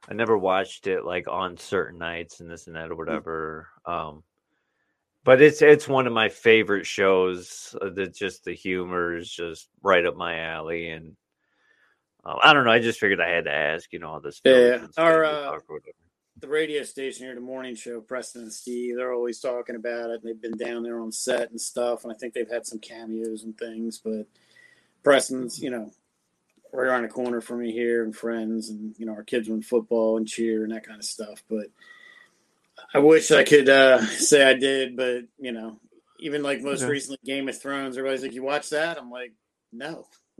[0.10, 4.24] I never watched it like on certain nights and this and that or whatever um
[5.24, 9.70] but it's it's one of my favorite shows uh, that just the humor is just
[9.84, 11.16] right up my alley and
[12.26, 14.42] uh, I don't know I just figured I had to ask you know all this
[14.44, 15.94] Yeah, Philly our, uh, or whatever.
[16.42, 20.24] The radio station here, the morning show, Preston and Steve, they're always talking about it.
[20.24, 23.44] They've been down there on set and stuff, and I think they've had some cameos
[23.44, 24.00] and things.
[24.04, 24.28] But
[25.04, 25.92] Preston's, you know,
[26.72, 29.62] right around the corner from me here, and friends, and you know, our kids win
[29.62, 31.44] football and cheer and that kind of stuff.
[31.50, 31.68] But
[32.94, 35.80] I wish I could uh, say I did, but you know,
[36.20, 36.92] even like most Okay.
[36.92, 39.34] recently, Game of Thrones, everybody's like, "You watch that?" I'm like,
[39.72, 40.08] "No,"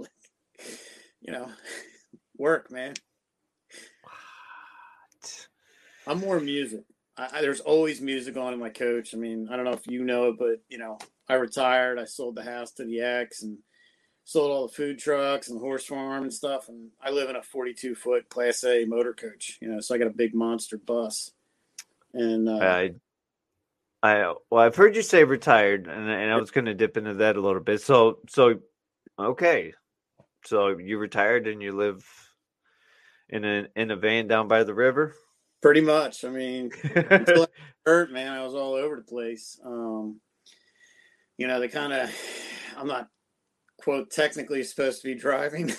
[1.22, 1.50] you know,
[2.38, 2.94] work, man.
[6.10, 6.82] I'm more music.
[7.16, 9.14] I, I, there's always music on in my coach.
[9.14, 10.98] I mean, I don't know if you know it, but you know,
[11.30, 12.00] I retired.
[12.00, 13.60] I sold the house to the ex and
[14.24, 16.68] sold all the food trucks and horse farm and stuff.
[16.68, 19.60] And I live in a 42 foot Class A motor coach.
[19.62, 21.32] You know, so I got a big monster bus.
[22.14, 22.94] And uh, I
[24.02, 27.16] I well, I've heard you say retired, and, and I was going to dip into
[27.16, 27.82] that a little bit.
[27.82, 28.62] So, so
[29.20, 29.74] okay,
[30.44, 32.04] so you retired and you live
[33.28, 35.14] in a in a van down by the river.
[35.62, 36.24] Pretty much.
[36.24, 37.48] I mean, until I
[37.86, 39.60] hurt, man, I was all over the place.
[39.66, 40.22] Um,
[41.38, 42.10] you know, they kind of.
[42.78, 43.10] I'm not
[43.78, 45.72] quote technically supposed to be driving.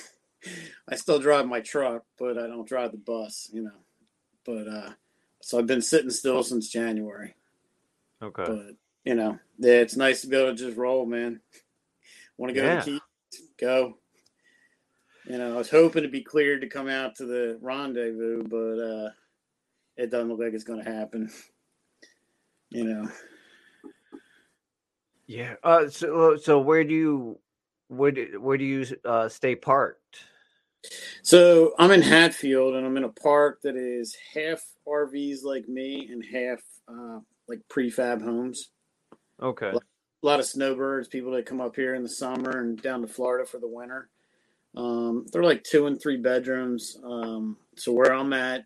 [0.88, 3.48] I still drive my truck, but I don't drive the bus.
[3.52, 3.78] You know,
[4.44, 4.90] but uh,
[5.40, 7.34] so I've been sitting still since January.
[8.22, 8.44] Okay.
[8.46, 11.40] But you know, it's nice to be able to just roll, man.
[12.36, 12.80] Want to go Yeah.
[12.82, 13.00] to?
[13.58, 13.98] Go.
[15.26, 18.78] You know, I was hoping to be cleared to come out to the rendezvous, but
[18.78, 19.10] uh
[20.00, 21.30] it doesn't look like it's going to happen.
[22.70, 23.08] You know,
[25.26, 25.54] Yeah.
[25.62, 25.88] Uh.
[25.88, 27.38] So so where do you
[27.88, 30.24] where do, where do you uh stay parked?
[31.22, 36.08] so I'm in Hatfield, and I'm in a park that is half RVs like me
[36.10, 38.70] and half uh, like prefab homes.
[39.42, 39.70] Okay.
[39.70, 43.08] a lot of snowbirds, people that come up here in the summer and down to
[43.08, 44.08] Florida for the winter.
[44.76, 46.96] Um, they're like two and three bedrooms.
[47.04, 48.64] Um, so where I'm at,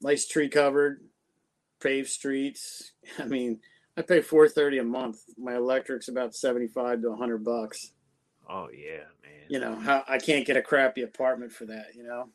[0.00, 1.00] nice tree covered,
[1.80, 2.92] paved streets.
[3.18, 3.60] I mean,
[3.96, 5.18] I pay four thirty a month.
[5.38, 7.92] My electric's about seventy five to hundred bucks.
[8.48, 9.46] Oh yeah, man.
[9.48, 11.94] You know, how I can't get a crappy apartment for that.
[11.94, 12.28] You know,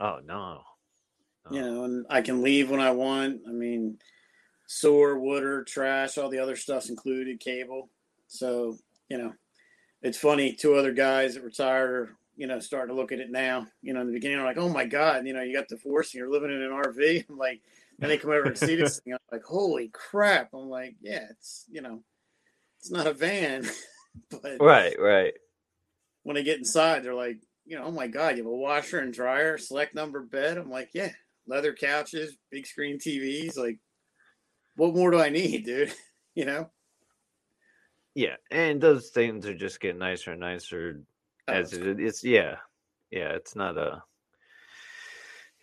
[0.00, 0.62] Oh no.
[1.50, 3.42] you know, and I can leave when I want.
[3.48, 3.98] I mean,
[4.66, 7.90] sewer, water, trash, all the other stuff's included, cable.
[8.26, 8.78] So,
[9.08, 9.32] you know,
[10.02, 10.54] it's funny.
[10.54, 13.66] Two other guys that retired are, you know, starting to look at it now.
[13.82, 16.14] You know, in the beginning, I'm like, oh my God, you know, you got divorced
[16.14, 17.24] and you're living in an RV.
[17.30, 17.60] I'm like,
[18.00, 19.12] and they come over and see this thing.
[19.14, 20.50] I'm like, holy crap.
[20.52, 22.02] I'm like, yeah, it's, you know,
[22.80, 23.68] it's not a van.
[24.30, 24.98] but Right.
[24.98, 25.34] Right.
[26.24, 28.98] when they get inside, they're like, you know, oh my God, you have a washer
[28.98, 30.58] and dryer, Sleep Number bed.
[30.58, 31.12] I'm like, yeah,
[31.46, 33.56] leather couches, big screen TVs.
[33.56, 33.78] Like,
[34.76, 35.92] what more do I need, dude?
[36.34, 36.68] You know?
[38.16, 41.00] Yeah, and those things are just getting nicer and nicer
[41.48, 42.56] Oh, as it it's yeah.
[43.10, 44.02] Yeah, it's not a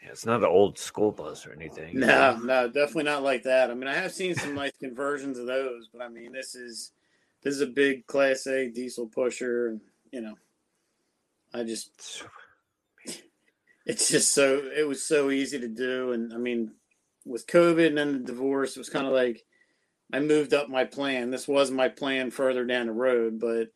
[0.02, 2.00] yeah, it's not an old school bus or anything.
[2.00, 3.70] no, no, definitely not like that.
[3.70, 6.91] I mean, I have seen some nice conversions of those, but I mean, this is
[7.44, 10.36] this is a big Class A diesel pusher, and you know,
[11.54, 12.24] I just
[13.86, 16.72] it's just so it was so easy to do and i mean
[17.26, 19.44] with covid and then the divorce it was kind of like
[20.13, 23.70] i moved up my plan this was my plan further down the road but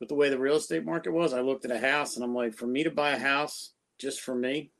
[0.00, 2.34] with the way the real estate market was i looked at a house and i'm
[2.34, 4.70] like for me to buy a house just for me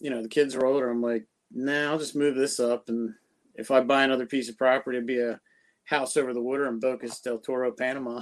[0.00, 3.14] you know the kids are older i'm like nah i'll just move this up and
[3.54, 5.40] if i buy another piece of property it'd be a
[5.84, 8.20] house over the water in bocas del toro panama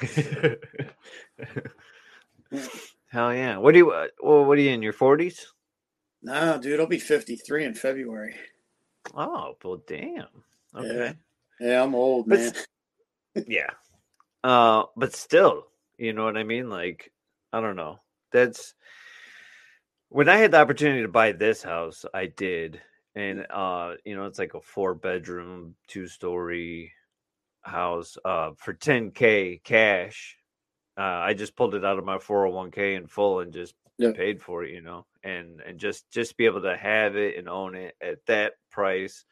[3.10, 3.56] Hell yeah!
[3.56, 3.90] What do you?
[3.90, 5.46] uh, Well, what are you in your forties?
[6.22, 8.34] no dude i'll be 53 in february
[9.14, 10.26] Oh, well, damn.
[10.76, 11.14] Okay.
[11.60, 12.52] yeah i'm old But man
[13.46, 13.70] yeah.
[14.44, 16.70] Uh, but still, you know what I mean?
[16.70, 17.12] Like,
[17.52, 18.00] I don't know.
[18.32, 18.74] That's
[20.08, 22.80] when I had the opportunity to buy this house, I did.
[23.14, 26.92] And uh, you know, it's like a four bedroom, two story
[27.62, 30.36] house uh for 10k cash.
[30.98, 34.12] Uh, I just pulled it out of my 401k in full and just Yeah.
[34.14, 37.48] paid for it, you know, and and just just be able to have it and
[37.48, 39.24] own it at that price,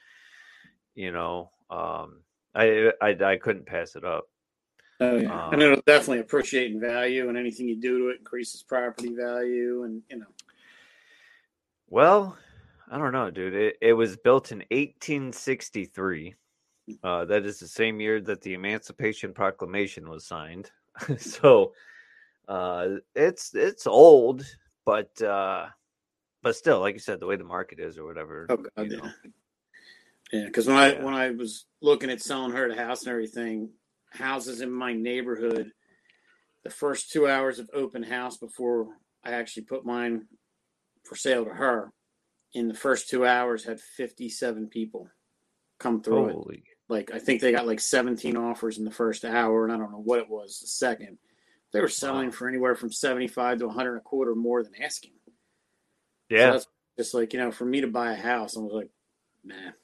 [0.95, 2.23] you know, um,
[2.55, 4.25] I I I couldn't pass it up.
[5.01, 8.19] Oh yeah, Um, and it'll definitely appreciate in value, and anything you do to it
[8.19, 10.27] increases property value, and you know.
[11.89, 12.37] Well,
[12.91, 13.55] I don't know, dude.
[13.55, 16.35] It, it was built in 1863.
[17.03, 20.71] Uh, that is the same year that the Emancipation Proclamation was signed.
[21.19, 21.73] so
[22.49, 24.47] uh, it's it's old,
[24.85, 25.67] but uh,
[26.43, 28.47] but still, like you said, the way the market is or whatever.
[28.49, 28.97] Oh God, yeah.
[28.97, 29.11] know.
[30.33, 33.71] Yeah, because when I when I was looking at selling her the house and everything,
[34.17, 35.73] houses in my neighborhood,
[36.65, 38.89] the first two hours of open house before
[39.25, 40.27] I actually put mine
[41.05, 41.93] for sale to her,
[42.55, 45.09] in the first two hours had fifty seven people
[45.79, 46.37] come through it.
[46.89, 49.91] Like I think they got like 17 offers in the first hour, and I don't
[49.91, 51.19] know what it was the second.
[51.73, 55.13] They were selling for anywhere from 75 to 100 and a quarter more than asking.
[55.27, 55.33] So
[56.31, 56.51] Yeah.
[56.53, 58.91] that's just like you know, for me to buy a house, I was like,
[59.45, 59.75] nah, I'm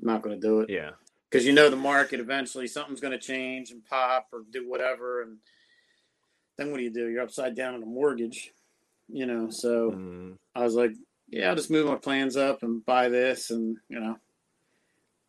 [0.00, 0.92] not going to do it yeah.
[1.30, 5.22] Because you know the market eventually something's going to change and pop or do whatever,
[5.22, 5.38] and
[6.56, 7.08] then what do you do?
[7.08, 8.52] You're upside down on a mortgage,
[9.08, 9.50] you know.
[9.50, 10.92] So Mm, I was like,
[11.28, 14.16] yeah, I'll just move my plans up and buy this, and you know,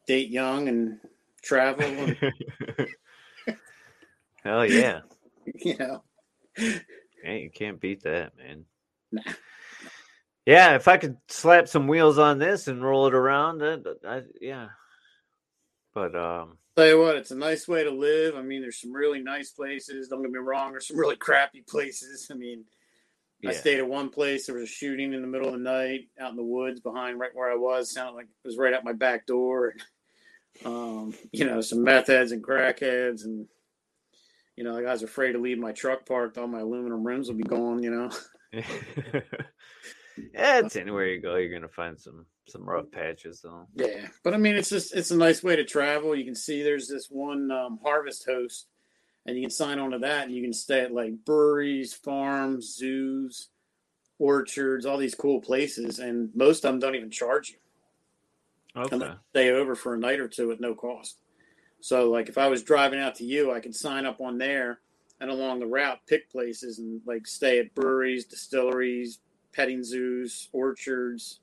[0.07, 0.99] date young and
[1.41, 2.17] travel, and,
[4.43, 5.01] Hell yeah.
[5.55, 6.03] you know.
[6.55, 8.65] Hey, you can't beat that, man.
[9.11, 9.33] Nah.
[10.45, 14.23] Yeah, if I could slap some wheels on this and roll it around, uh, I,
[14.41, 14.69] yeah,
[15.99, 18.37] But um, tell you what, it's a nice way to live.
[18.37, 20.07] I mean, there's some really nice places.
[20.07, 20.71] Don't get me wrong.
[20.71, 22.29] There's some really crappy places.
[22.31, 22.63] I mean,
[23.41, 23.49] yeah.
[23.49, 24.45] I stayed at one place.
[24.45, 27.19] There was a shooting in the middle of the night out in the woods behind
[27.19, 27.91] right where I was.
[27.91, 29.75] Sounded like it was right out my back door.
[30.65, 33.47] Um, you know, some meth heads and crackheads, and
[34.57, 36.37] you know, I was afraid to leave my truck parked.
[36.37, 37.81] All my aluminum rims will be gone.
[37.81, 38.11] You know.
[38.51, 38.61] yeah,
[40.57, 43.67] it's anywhere you go, you're gonna find some some rough patches, though.
[43.75, 46.15] Yeah, but I mean, it's just it's a nice way to travel.
[46.15, 48.67] You can see there's this one um, harvest host
[49.25, 52.75] and you can sign on to that and you can stay at like breweries farms
[52.75, 53.49] zoos
[54.17, 59.49] orchards all these cool places and most of them don't even charge you okay stay
[59.51, 61.19] over for a night or two at no cost
[61.79, 64.79] so like if i was driving out to you i could sign up on there
[65.21, 69.19] and along the route pick places and like stay at breweries distilleries
[69.53, 71.39] petting zoos orchards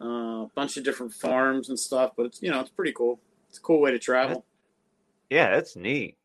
[0.00, 3.20] uh, a bunch of different farms and stuff but it's you know it's pretty cool
[3.48, 4.44] it's a cool way to travel
[5.28, 6.16] yeah that's neat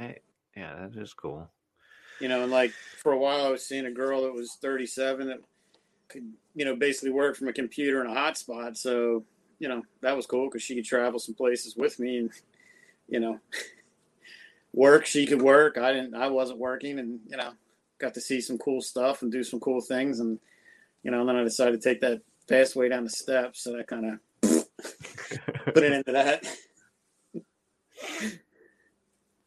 [0.00, 0.20] Hey,
[0.56, 1.50] yeah, that is cool.
[2.20, 5.28] You know, and like for a while, I was seeing a girl that was 37
[5.28, 5.40] that
[6.08, 8.78] could, you know, basically work from a computer in a hotspot.
[8.78, 9.24] So,
[9.58, 12.30] you know, that was cool because she could travel some places with me and,
[13.08, 13.40] you know,
[14.72, 15.04] work.
[15.04, 15.76] She could work.
[15.76, 17.52] I didn't, I wasn't working and, you know,
[17.98, 20.20] got to see some cool stuff and do some cool things.
[20.20, 20.38] And,
[21.02, 23.62] you know, and then I decided to take that fast way down the steps.
[23.62, 24.66] So that kind of
[25.74, 26.44] put it into that.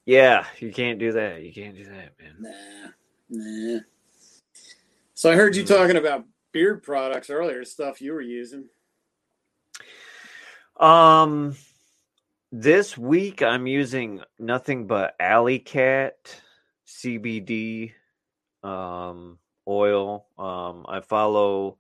[0.06, 1.42] Yeah, you can't do that.
[1.44, 2.36] You can't do that, man.
[2.40, 2.90] Nah,
[3.30, 3.80] nah.
[5.14, 5.74] So I heard you hmm.
[5.74, 8.66] talking about beard products earlier, stuff you were using.
[10.78, 11.56] Um,
[12.52, 16.42] this week I'm using nothing but Alley Cat
[16.88, 17.94] CBD
[18.64, 20.28] um oil.
[20.38, 21.78] Um, I follow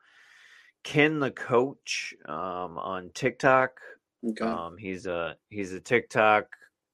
[0.83, 3.79] Ken the Coach um on TikTok.
[4.25, 4.45] Okay.
[4.45, 6.45] Um, he's a he's a TikTok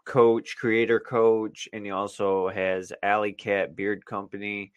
[0.09, 4.73] coach, creator coach, and he also has Alley Cat Beard Company.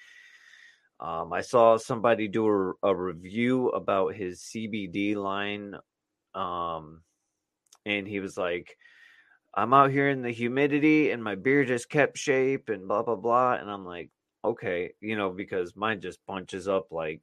[1.00, 5.74] Um, I saw somebody do a, a, review about his CBD line,
[6.34, 7.00] um,
[7.86, 8.76] and he was like,
[9.54, 13.16] "I'm out here in the humidity, and my beard just kept shape, and blah blah
[13.16, 14.10] blah." And I'm like,
[14.44, 17.22] "Okay, you know, because mine just bunches up like,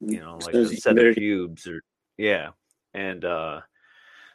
[0.00, 1.82] you know, like a set of pubes, or
[2.16, 2.50] yeah."
[2.94, 3.60] And uh,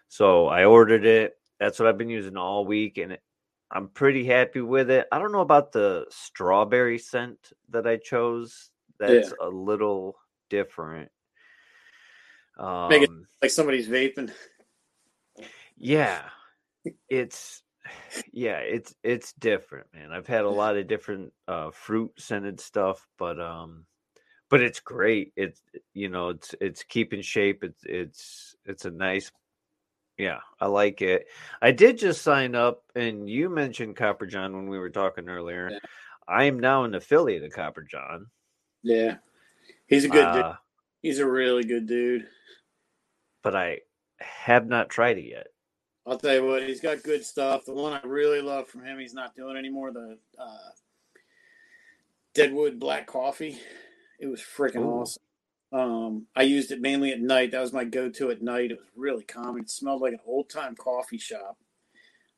[0.07, 3.21] so I ordered it that's what I've been using all week, and it,
[3.69, 5.05] I'm pretty happy with it.
[5.12, 7.38] I don't know about the strawberry scent
[7.69, 8.71] that I chose.
[8.99, 9.47] That's yeah.
[9.47, 10.17] a little
[10.49, 11.12] different.
[12.57, 14.31] Um, Make it um like somebody's vaping.
[15.77, 16.23] Yeah,
[17.07, 17.62] it's
[18.32, 20.12] yeah, it's it's different, man.
[20.12, 23.86] I've had a lot of different uh, fruit scented stuff, but um,
[24.49, 25.34] but it's great.
[25.36, 25.62] It's
[25.93, 27.63] you know, it's it's keeping shape.
[27.63, 29.32] It's it's it's a nice
[30.21, 31.25] yeah, I like it.
[31.62, 35.69] I did just sign up, and you mentioned Copper John when we were talking earlier.
[35.71, 35.80] Yeah.
[36.27, 38.27] I am now an affiliate of Copper John.
[38.84, 39.15] Yeah,
[39.88, 40.56] he's a good uh, dude.
[41.01, 42.27] He's a really good dude.
[43.41, 43.80] But I
[44.19, 45.47] have not tried it yet.
[46.05, 47.65] I'll tell you what, he's got good stuff.
[47.65, 49.91] The one I really love from him, he's not doing anymore.
[49.91, 50.71] The uh,
[52.33, 53.59] Deadwood Black Coffee.
[54.19, 55.21] It was freaking awesome.
[55.73, 57.51] Um, I used it mainly at night.
[57.51, 58.71] That was my go-to at night.
[58.71, 59.63] It was really calming.
[59.63, 61.57] It smelled like an old-time coffee shop.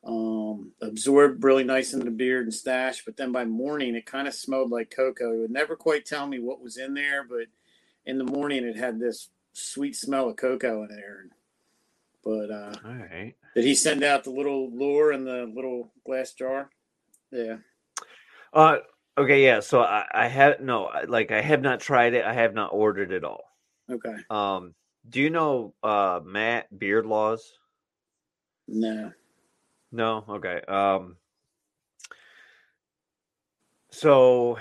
[0.06, 4.28] Um, absorbed really nice into the beard and stash, but then by morning it kind
[4.28, 5.34] of smelled like cocoa.
[5.34, 7.48] It would never quite tell me what was in there, but
[8.06, 11.28] in the morning it had this sweet smell of cocoa in there.
[12.24, 16.34] But uh, all right, did he send out the little lure in the little glass
[16.34, 16.70] jar?
[17.32, 17.58] Yeah.
[18.54, 18.78] Uh,
[19.18, 19.60] Okay, yeah.
[19.60, 22.26] So I, I have no, like I have not tried it.
[22.26, 23.44] I have not ordered it all.
[23.90, 24.16] Okay.
[24.30, 24.74] Um,
[25.08, 27.60] do you know uh Matt Beard Laws?
[28.68, 29.12] No.
[29.92, 30.26] No.
[30.28, 30.62] Okay.
[30.68, 31.18] Um.
[33.92, 34.58] So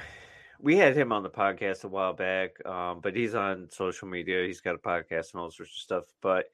[0.60, 4.44] we had him on the podcast a while back, um, but he's on social media.
[4.46, 6.04] He's got a podcast and all sorts of stuff.
[6.20, 6.50] But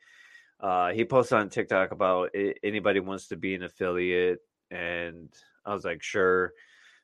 [0.60, 5.28] uh, he posted on TikTok about anybody wants to be an affiliate, and
[5.64, 6.52] I was like, sure.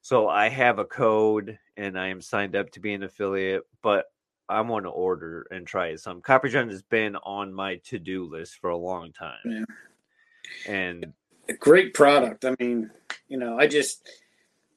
[0.02, 4.04] So I have a code and I am signed up to be an affiliate, but
[4.48, 6.00] I want to order and try it.
[6.00, 9.38] Some Copper John has been on my to do list for a long time.
[9.46, 9.64] Yeah.
[10.68, 11.12] And
[11.48, 12.44] a great product.
[12.44, 12.90] I mean,
[13.28, 14.06] you know, I just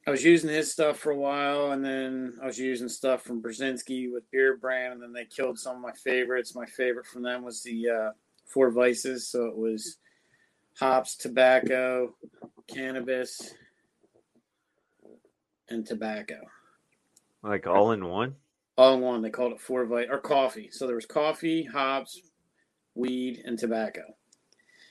[0.06, 3.42] I was using his stuff for a while and then I was using stuff from
[3.42, 6.54] Berzinsky with Beardbrand and then they killed some of my favorites.
[6.54, 8.10] My favorite from them was the uh,
[8.48, 9.28] Four Vices.
[9.28, 9.98] So it was
[10.78, 12.14] hops, tobacco,
[12.66, 13.54] cannabis,
[15.68, 16.40] and tobacco.
[17.42, 18.34] Like all in one?
[18.76, 19.22] All in one.
[19.22, 20.70] They called it four vite or coffee.
[20.70, 22.20] So there was coffee, hops,
[22.94, 24.02] weed, and tobacco.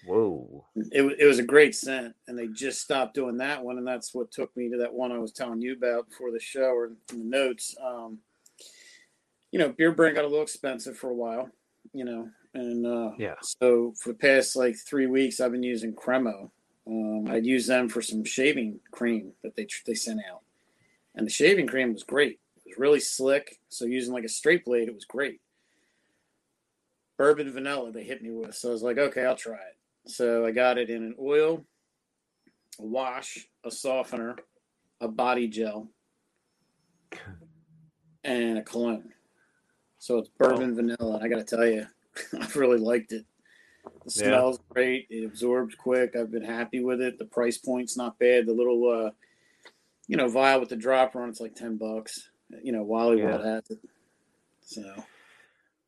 [0.06, 0.66] Whoa.
[0.76, 4.14] It, it was a great scent, and they just stopped doing that one, and that's
[4.14, 6.86] what took me to that one I was telling you about before the show or
[6.86, 7.76] in the notes.
[7.84, 8.20] Um,
[9.52, 11.50] you know, Beardbrand got a little expensive for a while,
[11.94, 13.36] you know, and uh, Yeah.
[13.42, 16.50] So for the past like three weeks, I've been using Cremo.
[16.88, 20.42] Um, I'd use them for some shaving cream that they they sent out,
[21.16, 22.40] and the shaving cream was great.
[22.58, 23.60] It was really slick.
[23.70, 25.40] So using like a straight blade, it was great.
[27.18, 30.10] Bourbon vanilla they hit me with, so I was like, okay, I'll try it.
[30.10, 31.66] So I got it in an oil,
[32.80, 34.36] a wash, a softener,
[35.02, 35.90] a body gel,
[38.24, 39.12] and a cologne.
[40.00, 41.88] So it's bourbon vanilla, and I got to tell you,
[42.40, 43.26] I've really liked it.
[44.06, 44.30] The Yeah.
[44.30, 45.08] smells great.
[45.10, 46.16] It absorbs quick.
[46.16, 47.18] I've been happy with it.
[47.18, 48.46] The price point's not bad.
[48.46, 49.12] The little, uh,
[50.08, 52.30] you know, vial with the dropper on it's like ten bucks.
[52.64, 53.80] You know, Wally World has it.
[54.62, 55.04] So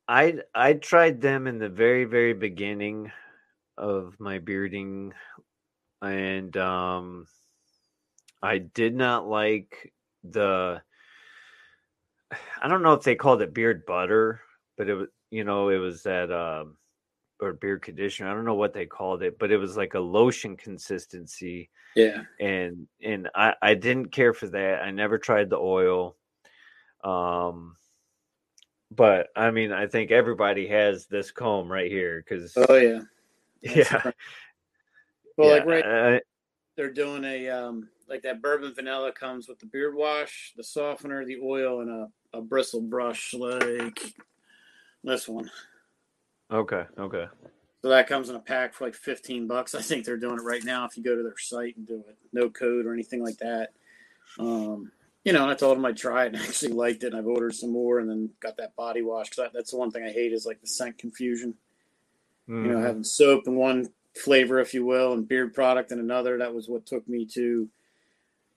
[0.07, 3.11] I I tried them in the very very beginning
[3.77, 5.13] of my bearding,
[6.01, 7.27] and um,
[8.41, 10.81] I did not like the.
[12.61, 14.41] I don't know if they called it beard butter,
[14.77, 16.75] but it was you know it was that um,
[17.39, 18.29] or beard conditioner.
[18.29, 22.23] I don't know what they called it, but it was like a lotion consistency yeah,
[22.39, 24.81] and and I I didn't care for that.
[24.81, 26.15] I never tried the oil.
[27.03, 27.75] Um
[28.91, 33.01] but I mean, I think everybody has this comb right here cuz oh yeah.
[33.63, 34.01] That's yeah.
[34.05, 34.15] right.
[35.37, 36.19] Well, yeah, like right, uh,
[36.75, 41.25] they're doing a um like that bourbon vanilla comes with the beard wash, the softener,
[41.25, 44.13] the oil, and a, a bristle brush like
[45.03, 45.49] this one.
[46.51, 47.25] okay, okay.
[47.81, 49.73] So that comes in a pack for like 15 bucks.
[49.73, 52.03] I think they're doing it right now if you go to their site and do
[52.09, 52.17] it.
[52.33, 53.69] No code or anything like that.
[54.37, 54.91] Um,
[55.23, 57.07] you know, and I told them I'd try it and actually liked it.
[57.07, 59.91] And I've ordered some more and then got that body wash because that's the one
[59.91, 61.53] thing I hate is like the scent confusion.
[62.47, 62.83] You know, Mhm.
[62.83, 66.37] having soap in one flavor, if you will, and beard product in another.
[66.37, 67.69] That was what took me to,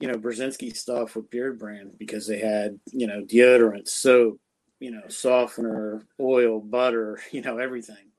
[0.01, 4.41] you know, Berzinsky stuff with Beardbrand because they had, you know, deodorant, soap,
[4.83, 8.11] you know, softener, oil, butter, you know, everything.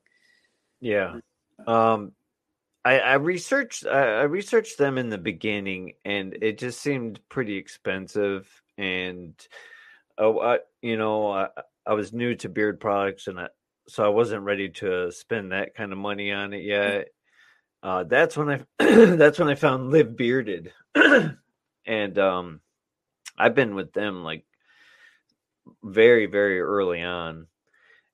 [0.80, 1.18] Yeah.
[1.66, 2.12] Um
[2.86, 7.56] I, I researched I, I researched them in the beginning and it just seemed pretty
[7.56, 9.34] expensive and
[10.18, 11.48] oh I, you know I,
[11.86, 13.48] I was new to beard products and I,
[13.88, 17.08] so I wasn't ready to spend that kind of money on it yet.
[17.82, 18.60] Uh, that's when I
[19.16, 20.72] that's when I found Live Bearded,
[21.86, 22.60] and um,
[23.36, 24.46] I've been with them like
[25.82, 27.46] very very early on,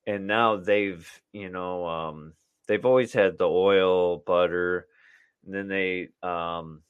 [0.06, 2.34] and now they've you know um,
[2.68, 4.86] they've always had the oil butter,
[5.44, 6.82] and then they um,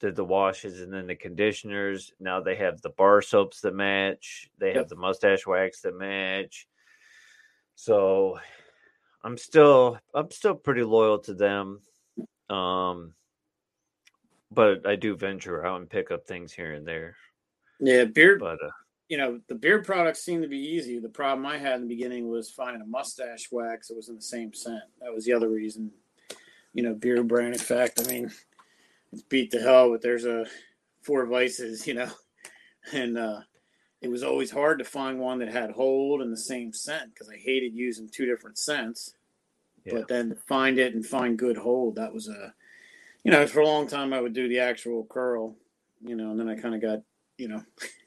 [0.00, 2.12] did the washes and then the conditioners.
[2.18, 4.50] Now they have the bar soaps that match.
[4.58, 4.88] They have Yep.
[4.88, 6.66] the mustache wax that match.
[7.76, 8.38] So
[9.24, 11.80] I'm still I'm still pretty loyal to them.
[12.50, 13.14] Um
[14.50, 17.16] but I do venture out and pick up things here and there.
[17.80, 18.70] Yeah, beard But uh,
[19.12, 20.98] you know, the beard products seem to be easy.
[20.98, 24.16] The problem I had in the beginning was finding a mustache wax that was in
[24.16, 24.84] the same scent.
[25.02, 25.90] That was the other reason.
[26.72, 27.52] You know, Beardbrand.
[27.52, 28.32] In fact, I mean,
[29.12, 30.46] it's beat to hell, but there's a
[31.02, 32.08] four vices, you know,
[32.94, 33.40] and uh,
[34.00, 37.28] it was always hard to find one that had hold and the same scent because
[37.28, 39.12] I hated using two different scents.
[39.84, 39.92] Yeah.
[39.96, 42.54] But then find it and find good hold, that was a,
[43.24, 45.54] you know, for a long time I would do the actual curl,
[46.00, 47.00] you know, and then I kind of got,
[47.36, 47.62] you know,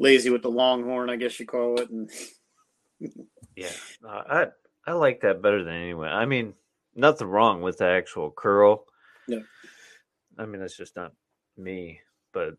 [0.00, 2.10] lazy with the longhorn, I guess you call it, and
[3.54, 3.70] yeah,
[4.04, 4.46] uh, I
[4.86, 6.08] I like that better than anyone.
[6.08, 6.54] I mean,
[6.96, 8.86] nothing wrong with the actual curl.
[9.28, 9.40] Yeah.
[10.38, 11.12] I mean, that's just not
[11.56, 12.00] me,
[12.32, 12.56] but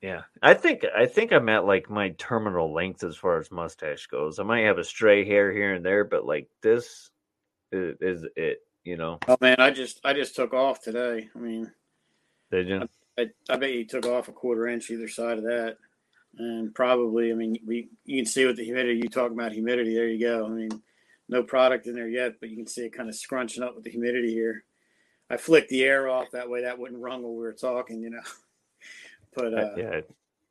[0.00, 4.06] yeah, I think I think I'm at like my terminal length as far as mustache
[4.06, 4.38] goes.
[4.38, 7.10] I might have a stray hair here and there, but like this
[7.72, 8.58] is, is it.
[8.84, 11.30] You know, oh man, I just I just took off today.
[11.34, 11.72] I mean,
[12.50, 12.86] did you?
[13.18, 15.78] I, I bet you took off a quarter inch either side of that,
[16.38, 19.00] and probably I mean we you can see with the humidity.
[19.02, 19.94] You talk about humidity.
[19.94, 20.46] There you go.
[20.46, 20.70] I mean,
[21.28, 23.84] no product in there yet, but you can see it kind of scrunching up with
[23.84, 24.64] the humidity here.
[25.30, 28.10] I flicked the air off that way that wouldn't rung while we were talking, you
[28.10, 28.22] know.
[29.36, 30.00] But I- uh, yeah,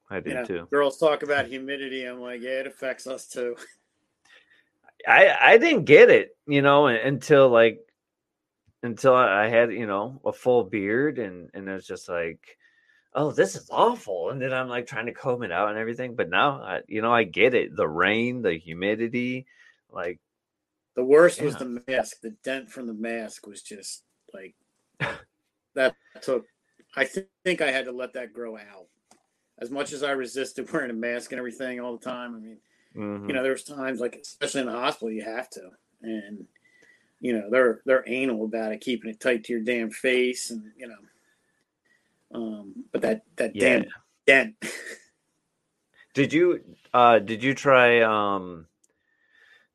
[0.09, 0.67] I, I did you know, too.
[0.69, 2.03] girls talk about humidity.
[2.03, 3.55] I'm like, yeah, it affects us too.
[5.07, 7.79] I I didn't get it, you know, until like
[8.84, 12.57] until I I had you know a full beard and and it was just like,
[13.16, 14.30] oh, this is awful.
[14.30, 17.01] And then I'm like trying to comb it out and everything, but now I you
[17.01, 17.76] know I get it.
[17.76, 19.45] The rain, the humidity,
[19.91, 20.20] like
[20.95, 22.22] The worst was the mask.
[22.22, 24.03] The dent from the mask was just
[24.34, 24.55] like
[25.76, 26.45] that took.
[26.95, 28.88] I th- think I had to let that grow out.
[29.59, 32.57] As much as I resisted wearing a mask and everything all the time, I mean,
[32.95, 33.28] mhm.
[33.28, 35.70] you know, there was times like, especially in the hospital, you have to,
[36.01, 36.45] and
[37.20, 40.64] you know they're they're anal about it, keeping it tight to your damn face, and
[40.78, 40.95] you know.
[42.34, 43.81] Um, but that that Yeah.
[43.81, 43.86] damn
[44.25, 44.55] dent.
[46.13, 46.61] Did you
[46.93, 48.67] uh did you try um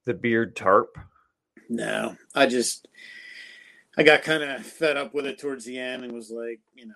[0.05, 0.97] the beard tarp?
[1.69, 2.87] no, I just
[3.97, 6.87] I got kind of fed up with it towards the end and was like, you
[6.87, 6.95] know,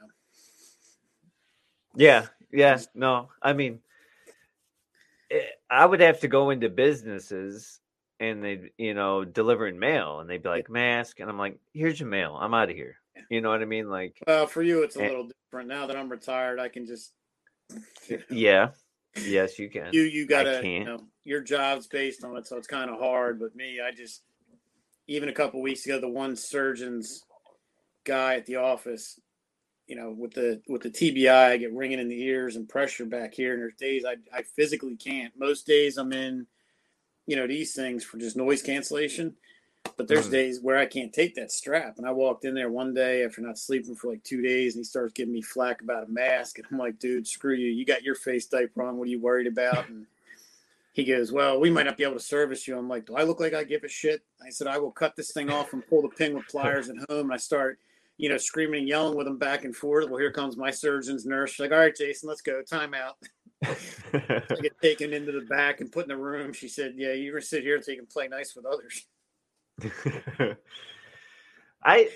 [1.96, 3.30] Yeah, yeah, no.
[3.42, 3.80] I mean
[5.30, 7.80] eh, I would have to go into businesses
[8.20, 11.98] and they you know delivering mail and they'd be like mask and I'm like here's
[11.98, 12.38] your mail.
[12.40, 12.96] I'm out of here.
[13.30, 13.88] You know what I mean?
[13.88, 15.08] Like well, for you it's a Eh.
[15.08, 15.68] little different.
[15.68, 17.12] Now that I'm retired, I can just
[18.30, 18.70] yeah.
[19.26, 19.90] Yes, you can.
[19.92, 23.38] you you gotta you know your job's based on it, so it's kind of hard.
[23.38, 24.22] But me, I just
[25.06, 27.22] even a couple weeks ago, the one surgeon's
[28.04, 29.20] guy at the office,
[29.86, 33.04] you know, with the with the TBI, I get ringing in the ears and pressure
[33.04, 33.52] back here.
[33.52, 35.32] And there's days I I physically can't.
[35.36, 36.46] Most days I'm in,
[37.26, 39.36] you know, these things for just noise cancellation.
[39.96, 40.32] But there's Mhm.
[40.32, 41.98] days where I can't take that strap.
[41.98, 44.80] And I walked in there one day after not sleeping for like two days, and
[44.80, 46.58] he starts giving me flack about a mask.
[46.58, 47.70] And I'm like, dude, screw you.
[47.70, 48.96] You got your face diaper on.
[48.96, 49.88] What are you worried about?
[49.88, 50.06] And
[50.92, 52.76] he goes, Well, we might not be able to service you.
[52.76, 54.22] I'm like, Do I look like I give a shit?
[54.44, 56.96] I said, I will cut this thing off and pull the pin with pliers at
[57.08, 57.26] home.
[57.26, 57.78] And I start,
[58.16, 60.08] you know, screaming and yelling with him back and forth.
[60.08, 61.50] Well, here comes my surgeon's nurse.
[61.50, 62.62] She's like, All right, Jason, let's go.
[62.62, 63.16] Time out.
[63.62, 66.52] I get taken into the back and put in the room.
[66.52, 69.06] She said, Yeah, you're going to sit here so you can play nice with others.
[71.84, 72.08] I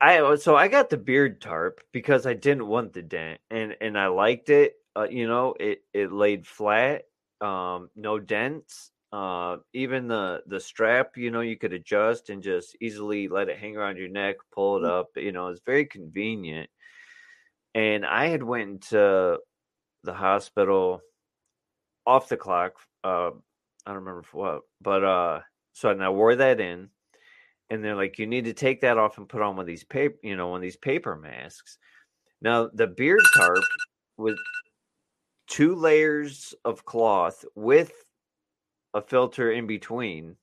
[0.00, 3.98] I so I got the beard tarp because I didn't want the dent and and
[3.98, 4.74] I liked it.
[4.96, 7.02] Uh, you know, it it laid flat,
[7.40, 8.90] um, no dents.
[9.12, 13.58] Uh, even the the strap, you know, you could adjust and just easily let it
[13.58, 15.08] hang around your neck, pull it up.
[15.16, 16.68] You know, it's very convenient.
[17.74, 19.38] And I had went into
[20.04, 21.00] the hospital
[22.06, 22.74] off the clock.
[23.04, 23.30] Uh,
[23.86, 25.40] I don't remember for what, but uh,
[25.78, 26.90] so and I wore that in,
[27.70, 29.84] and they're like, you need to take that off and put on one of these
[29.84, 31.78] paper, you know, one of these paper masks.
[32.40, 33.62] Now the beard tarp
[34.16, 34.36] with
[35.46, 37.92] two layers of cloth with
[38.94, 40.36] a filter in between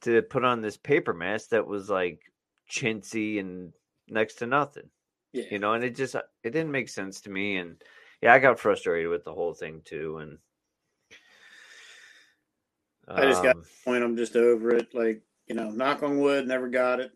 [0.00, 2.20] to put on this paper mask that was like
[2.70, 3.72] chintzy and
[4.08, 4.88] next to nothing
[5.32, 5.44] Yeah.
[5.50, 7.82] you know and it just it didn't make sense to me and
[8.22, 10.38] yeah i got frustrated with the whole thing too and
[13.10, 14.94] I just got- um, Point, I'm just over it.
[14.94, 17.10] Like, you know, knock on wood, never got it.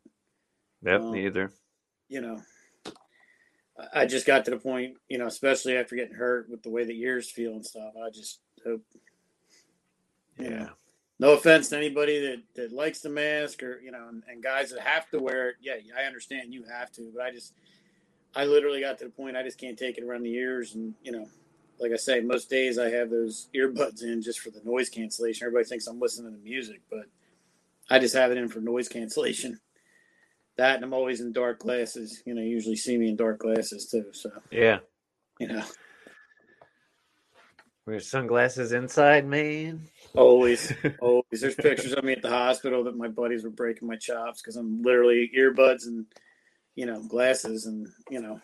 [0.82, 1.53] yep um, neither
[2.09, 2.43] you know,
[3.78, 6.70] I- I just got to the point, you know, especially after getting hurt with the
[6.70, 7.95] way the ears feel and stuff.
[7.97, 8.82] I just hope,
[10.38, 10.70] yeah know,
[11.18, 14.70] no offense to anybody that, that likes the mask or, you know, and, and guys
[14.70, 15.57] that have to wear it.
[15.61, 17.55] Yeah, I understand you have to, but I just,
[18.34, 20.74] I literally got to the point I just can't take it around the ears.
[20.74, 21.28] And, you know,
[21.83, 25.47] like I say, most days I have those earbuds in just for the noise cancellation.
[25.47, 27.05] Everybody thinks I'm listening to music, but
[27.91, 29.61] I just have it in for noise cancellation.
[30.57, 32.22] That and I'm always in dark glasses.
[32.24, 34.07] You know, you usually see me in dark glasses too.
[34.12, 34.78] So, yeah
[35.43, 35.64] you know,
[37.85, 41.41] wear sunglasses inside man always, always.
[41.41, 44.57] There's pictures of me at the hospital that my buddies were breaking my chops because
[44.57, 46.07] I'm literally earbuds and,
[46.76, 47.66] you know, glasses.
[47.66, 48.41] And, you know,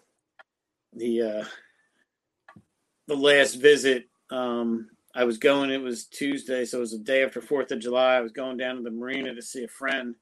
[0.92, 1.44] the, uh,
[3.08, 6.64] the last visit, um, I was going, it was Tuesday.
[6.64, 8.16] So it was the day after 4th of July.
[8.16, 10.14] I was going down to the marina to see a friend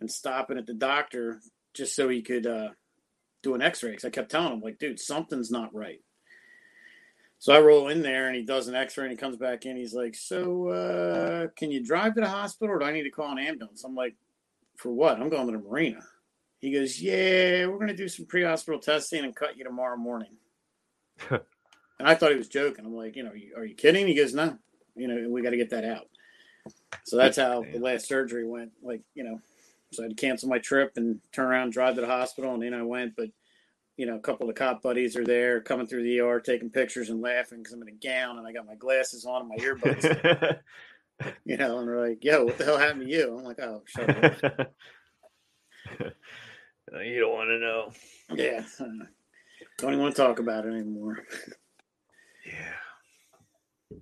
[0.00, 1.40] and stopping at the doctor
[1.74, 2.70] just so he could, uh,
[3.42, 3.92] do an x-ray.
[3.92, 6.00] Cause I kept telling him like, dude, something's not right.
[7.38, 9.76] So I roll in there and he does an x-ray and he comes back in.
[9.76, 13.10] He's like, so, uh, can you drive to the hospital or do I need to
[13.10, 13.84] call an ambulance?
[13.84, 14.14] I'm like,
[14.76, 15.20] for what?
[15.20, 16.02] I'm going to the marina.
[16.60, 20.36] He goes, yeah, we're going to do some pre-hospital testing and cut you tomorrow morning.
[21.98, 22.84] and I thought he was joking.
[22.84, 24.06] I'm like, you know, are you, are you kidding?
[24.06, 24.58] He goes, no,
[24.94, 26.08] you know, we got to get that out.
[27.04, 28.72] So that's how the last surgery went.
[28.82, 29.40] Like, you know,
[29.92, 32.62] so I had to cancel my trip and turn around, drive to the hospital, and
[32.62, 33.16] then I went.
[33.16, 33.30] But
[33.96, 36.70] you know, a couple of the cop buddies are there, coming through the ER, taking
[36.70, 39.48] pictures and laughing because I'm in a gown and I got my glasses on and
[39.50, 40.58] my earbuds.
[41.44, 43.82] you know, and they're like, "Yo, what the hell happened to you?" I'm like, "Oh,
[43.86, 44.72] shut up."
[47.04, 47.92] you don't want to know
[48.36, 51.24] yeah, don't even want to talk about it anymore.
[52.52, 53.96] Yeah.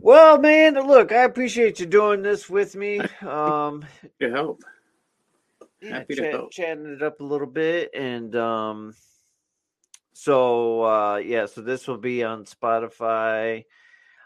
[0.00, 3.00] Well, man, look, I appreciate you doing this with me.
[3.22, 3.84] Um,
[4.20, 4.62] Good help.
[5.82, 6.50] yeah, Happy to chat- help.
[6.52, 8.94] chatting it up a little bit, and um,
[10.12, 13.64] so uh, yeah, so this will be on Spotify.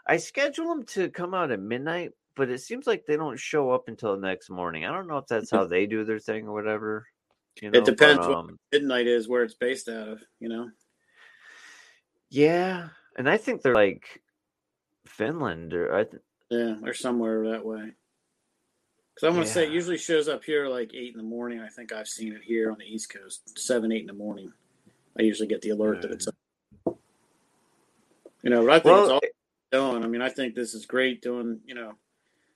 [0.05, 3.71] I schedule them to come out at midnight, but it seems like they don't show
[3.71, 4.85] up until the next morning.
[4.85, 7.07] I don't know if that's how they do their thing or whatever.
[7.61, 10.21] You know, It depends But, what- um, Midnight is where it's based out of.
[10.39, 10.69] You know.
[12.33, 14.21] Yeah, and I think they're like
[15.05, 16.03] Finland or I.
[16.05, 17.91] Th- Yeah, or somewhere that way.
[19.13, 21.59] Because I'm gonna say it usually shows up here like eight in the morning.
[21.59, 24.51] I think I've seen it here on the East Coast, seven, eight in the morning.
[25.17, 26.35] I usually get the alert that it's up.
[28.41, 29.21] You know, but I think it's all
[29.71, 30.03] doing.
[30.03, 31.93] I mean, I think this is great doing, you know,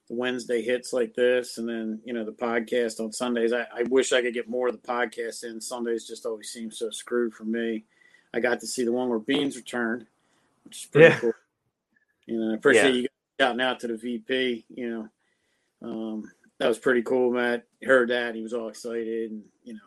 [0.09, 3.53] the Wednesday hits like this and then, you know, the podcast on Sundays.
[3.53, 5.61] I, I wish I could get more of the podcast in.
[5.61, 7.85] Sundays just always seem so screwed for me.
[8.33, 10.05] I got to see the one where Beans returned,
[10.63, 11.19] which is pretty Yeah.
[11.19, 11.33] cool.
[12.25, 12.95] You know, I appreciate Yeah.
[12.95, 13.09] you guys
[13.39, 15.09] shouting out to the VP, you know.
[15.81, 17.65] Um, that was pretty cool, Matt.
[17.83, 18.35] Heard that.
[18.35, 19.79] He was all excited and, you know,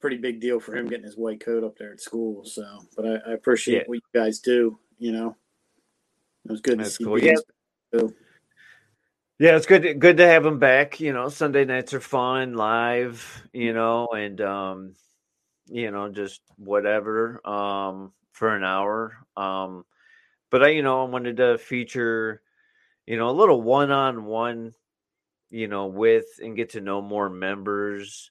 [0.00, 2.44] pretty big deal for him getting his white coat up there at school.
[2.44, 2.64] So,
[2.96, 3.84] but I, I appreciate Yeah.
[3.86, 5.36] what you guys do, you know.
[6.46, 7.20] It was good That's to see cool.
[7.20, 7.42] Beans
[7.92, 8.14] too.
[9.38, 9.98] Yeah, it's good.
[10.00, 11.00] Good to have him back.
[11.00, 13.42] You know, Sunday nights are fun, live.
[13.52, 14.94] You know, and um,
[15.70, 19.16] you know, just whatever um for an hour.
[19.36, 19.84] Um,
[20.50, 22.42] but I, you know, I wanted to feature,
[23.06, 24.74] you know, a little one-on-one,
[25.50, 28.30] you know, with and get to know more members.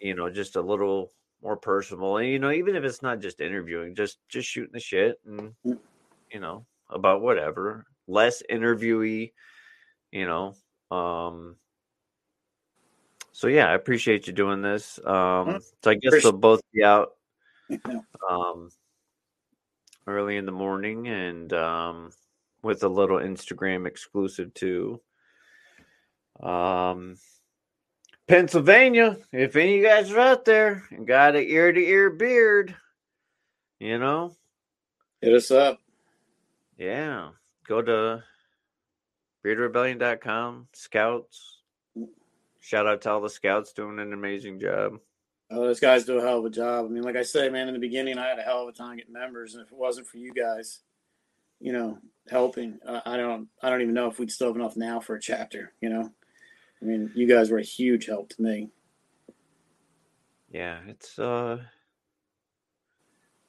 [0.00, 1.12] You know, just a little
[1.42, 4.80] more personal, and you know, even if it's not just interviewing, just just shooting the
[4.80, 9.32] shit and you know about whatever, less interviewee
[10.14, 10.54] you know
[10.96, 11.56] um
[13.34, 17.16] so yeah i appreciate you doing this um so i guess they'll both be out
[18.30, 18.70] um
[20.06, 22.12] early in the morning and um
[22.62, 25.00] with a little instagram exclusive too.
[26.40, 27.16] Um
[28.28, 32.10] pennsylvania if any of you guys are out there and got an ear to ear
[32.10, 32.74] beard
[33.80, 34.34] you know?
[35.20, 35.80] Hit us up.
[36.78, 37.30] yeah
[37.66, 38.22] go to
[39.44, 41.53] beardrebellion.com scouts
[42.64, 44.98] shout out to all the scouts doing an amazing job
[45.50, 46.86] Oh, those guys do a hell of a job.
[46.86, 48.72] I mean, like I say, man, in the beginning, I had a hell of a
[48.72, 50.80] time getting members, and if it wasn't for you guys,
[51.60, 51.98] you know,
[52.30, 55.14] helping, uh, I don't, I don't even know if we'd still have enough now for
[55.16, 55.74] a chapter.
[55.82, 56.10] You know,
[56.80, 58.70] I mean, you guys were a huge help to me.
[60.50, 61.58] yeah it's uh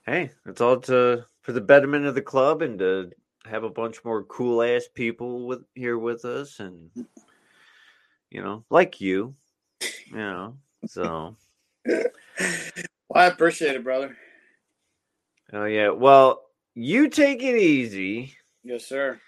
[0.06, 3.12] hey it's all to for the betterment of the club and to
[3.46, 6.90] have a bunch more cool ass people with here with us and
[8.36, 9.34] you know like you
[10.08, 11.38] you know so
[11.88, 14.18] Well, I appreciate it, brother.
[15.54, 16.42] oh yeah well
[16.74, 19.22] you take it easy Yes, sir.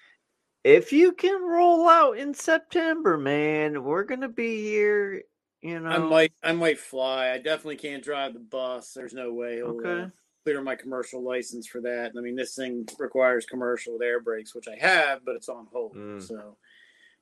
[0.65, 5.23] if you can roll out in september man we're gonna be here
[5.61, 7.29] you know I might, I might fly.
[7.31, 8.91] I definitely can't drive the bus.
[8.93, 10.05] There's no way uh, Okay.
[10.43, 12.11] clear my commercial license for that.
[12.15, 15.65] I mean, this thing requires commercial with air brakes, which I have, but it's on
[15.73, 15.95] hold.
[15.95, 16.21] Mm.
[16.21, 16.57] So,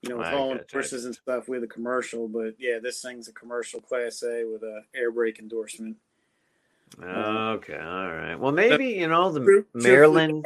[0.06, 2.28] you know, with hauling horses and stuff, with a commercial.
[2.28, 5.98] But yeah, this thing's a commercial Class A with a air brake endorsement.
[7.02, 10.46] Uh, okay all right well maybe you know the True- maryland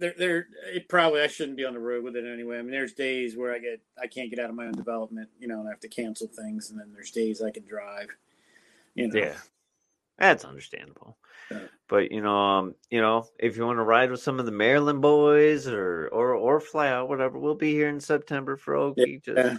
[0.00, 0.46] There, there.
[0.74, 2.58] It probably I shouldn't be on the road with it anyway.
[2.58, 5.28] I mean, there's days where I get I can't get out of my own development,
[5.40, 8.08] you know, and I have to cancel things, and then there's days I can drive.
[8.94, 9.34] You know, Yeah,
[10.18, 11.16] that's understandable.
[11.88, 14.52] But you know, um, you know, if you want to ride with some of the
[14.52, 19.22] Maryland boys or or or fly out, whatever, we'll be here in September for Okie.
[19.24, 19.56] Just, Yeah.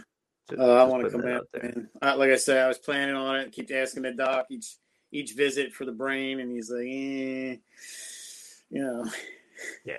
[0.50, 1.34] just- Uh, I want to come in.
[1.38, 1.64] out there.
[1.64, 1.90] man.
[2.02, 3.52] I, like I said, I was planning on it.
[3.52, 4.76] Keep asking the doc each
[5.12, 7.56] each visit for the brain, and he's like, eh,
[8.70, 9.06] you know.
[9.84, 9.96] Yeah,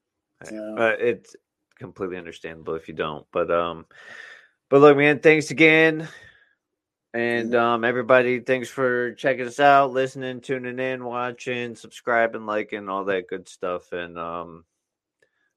[0.44, 1.34] So- uh, it's
[1.78, 3.26] completely understandable if you don't.
[3.32, 3.86] But um,
[4.68, 6.08] but look, man, thanks again.
[7.16, 13.06] And um, everybody, thanks for checking us out, listening, tuning in, watching, subscribing, liking, all
[13.06, 13.90] that good stuff.
[13.92, 14.66] And um,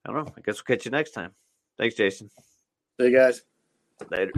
[0.06, 0.34] I don't know.
[0.38, 1.32] I guess we'll catch you next time.
[1.78, 2.30] Thanks, Jason.
[2.98, 3.42] See you guys.
[4.10, 4.32] Later.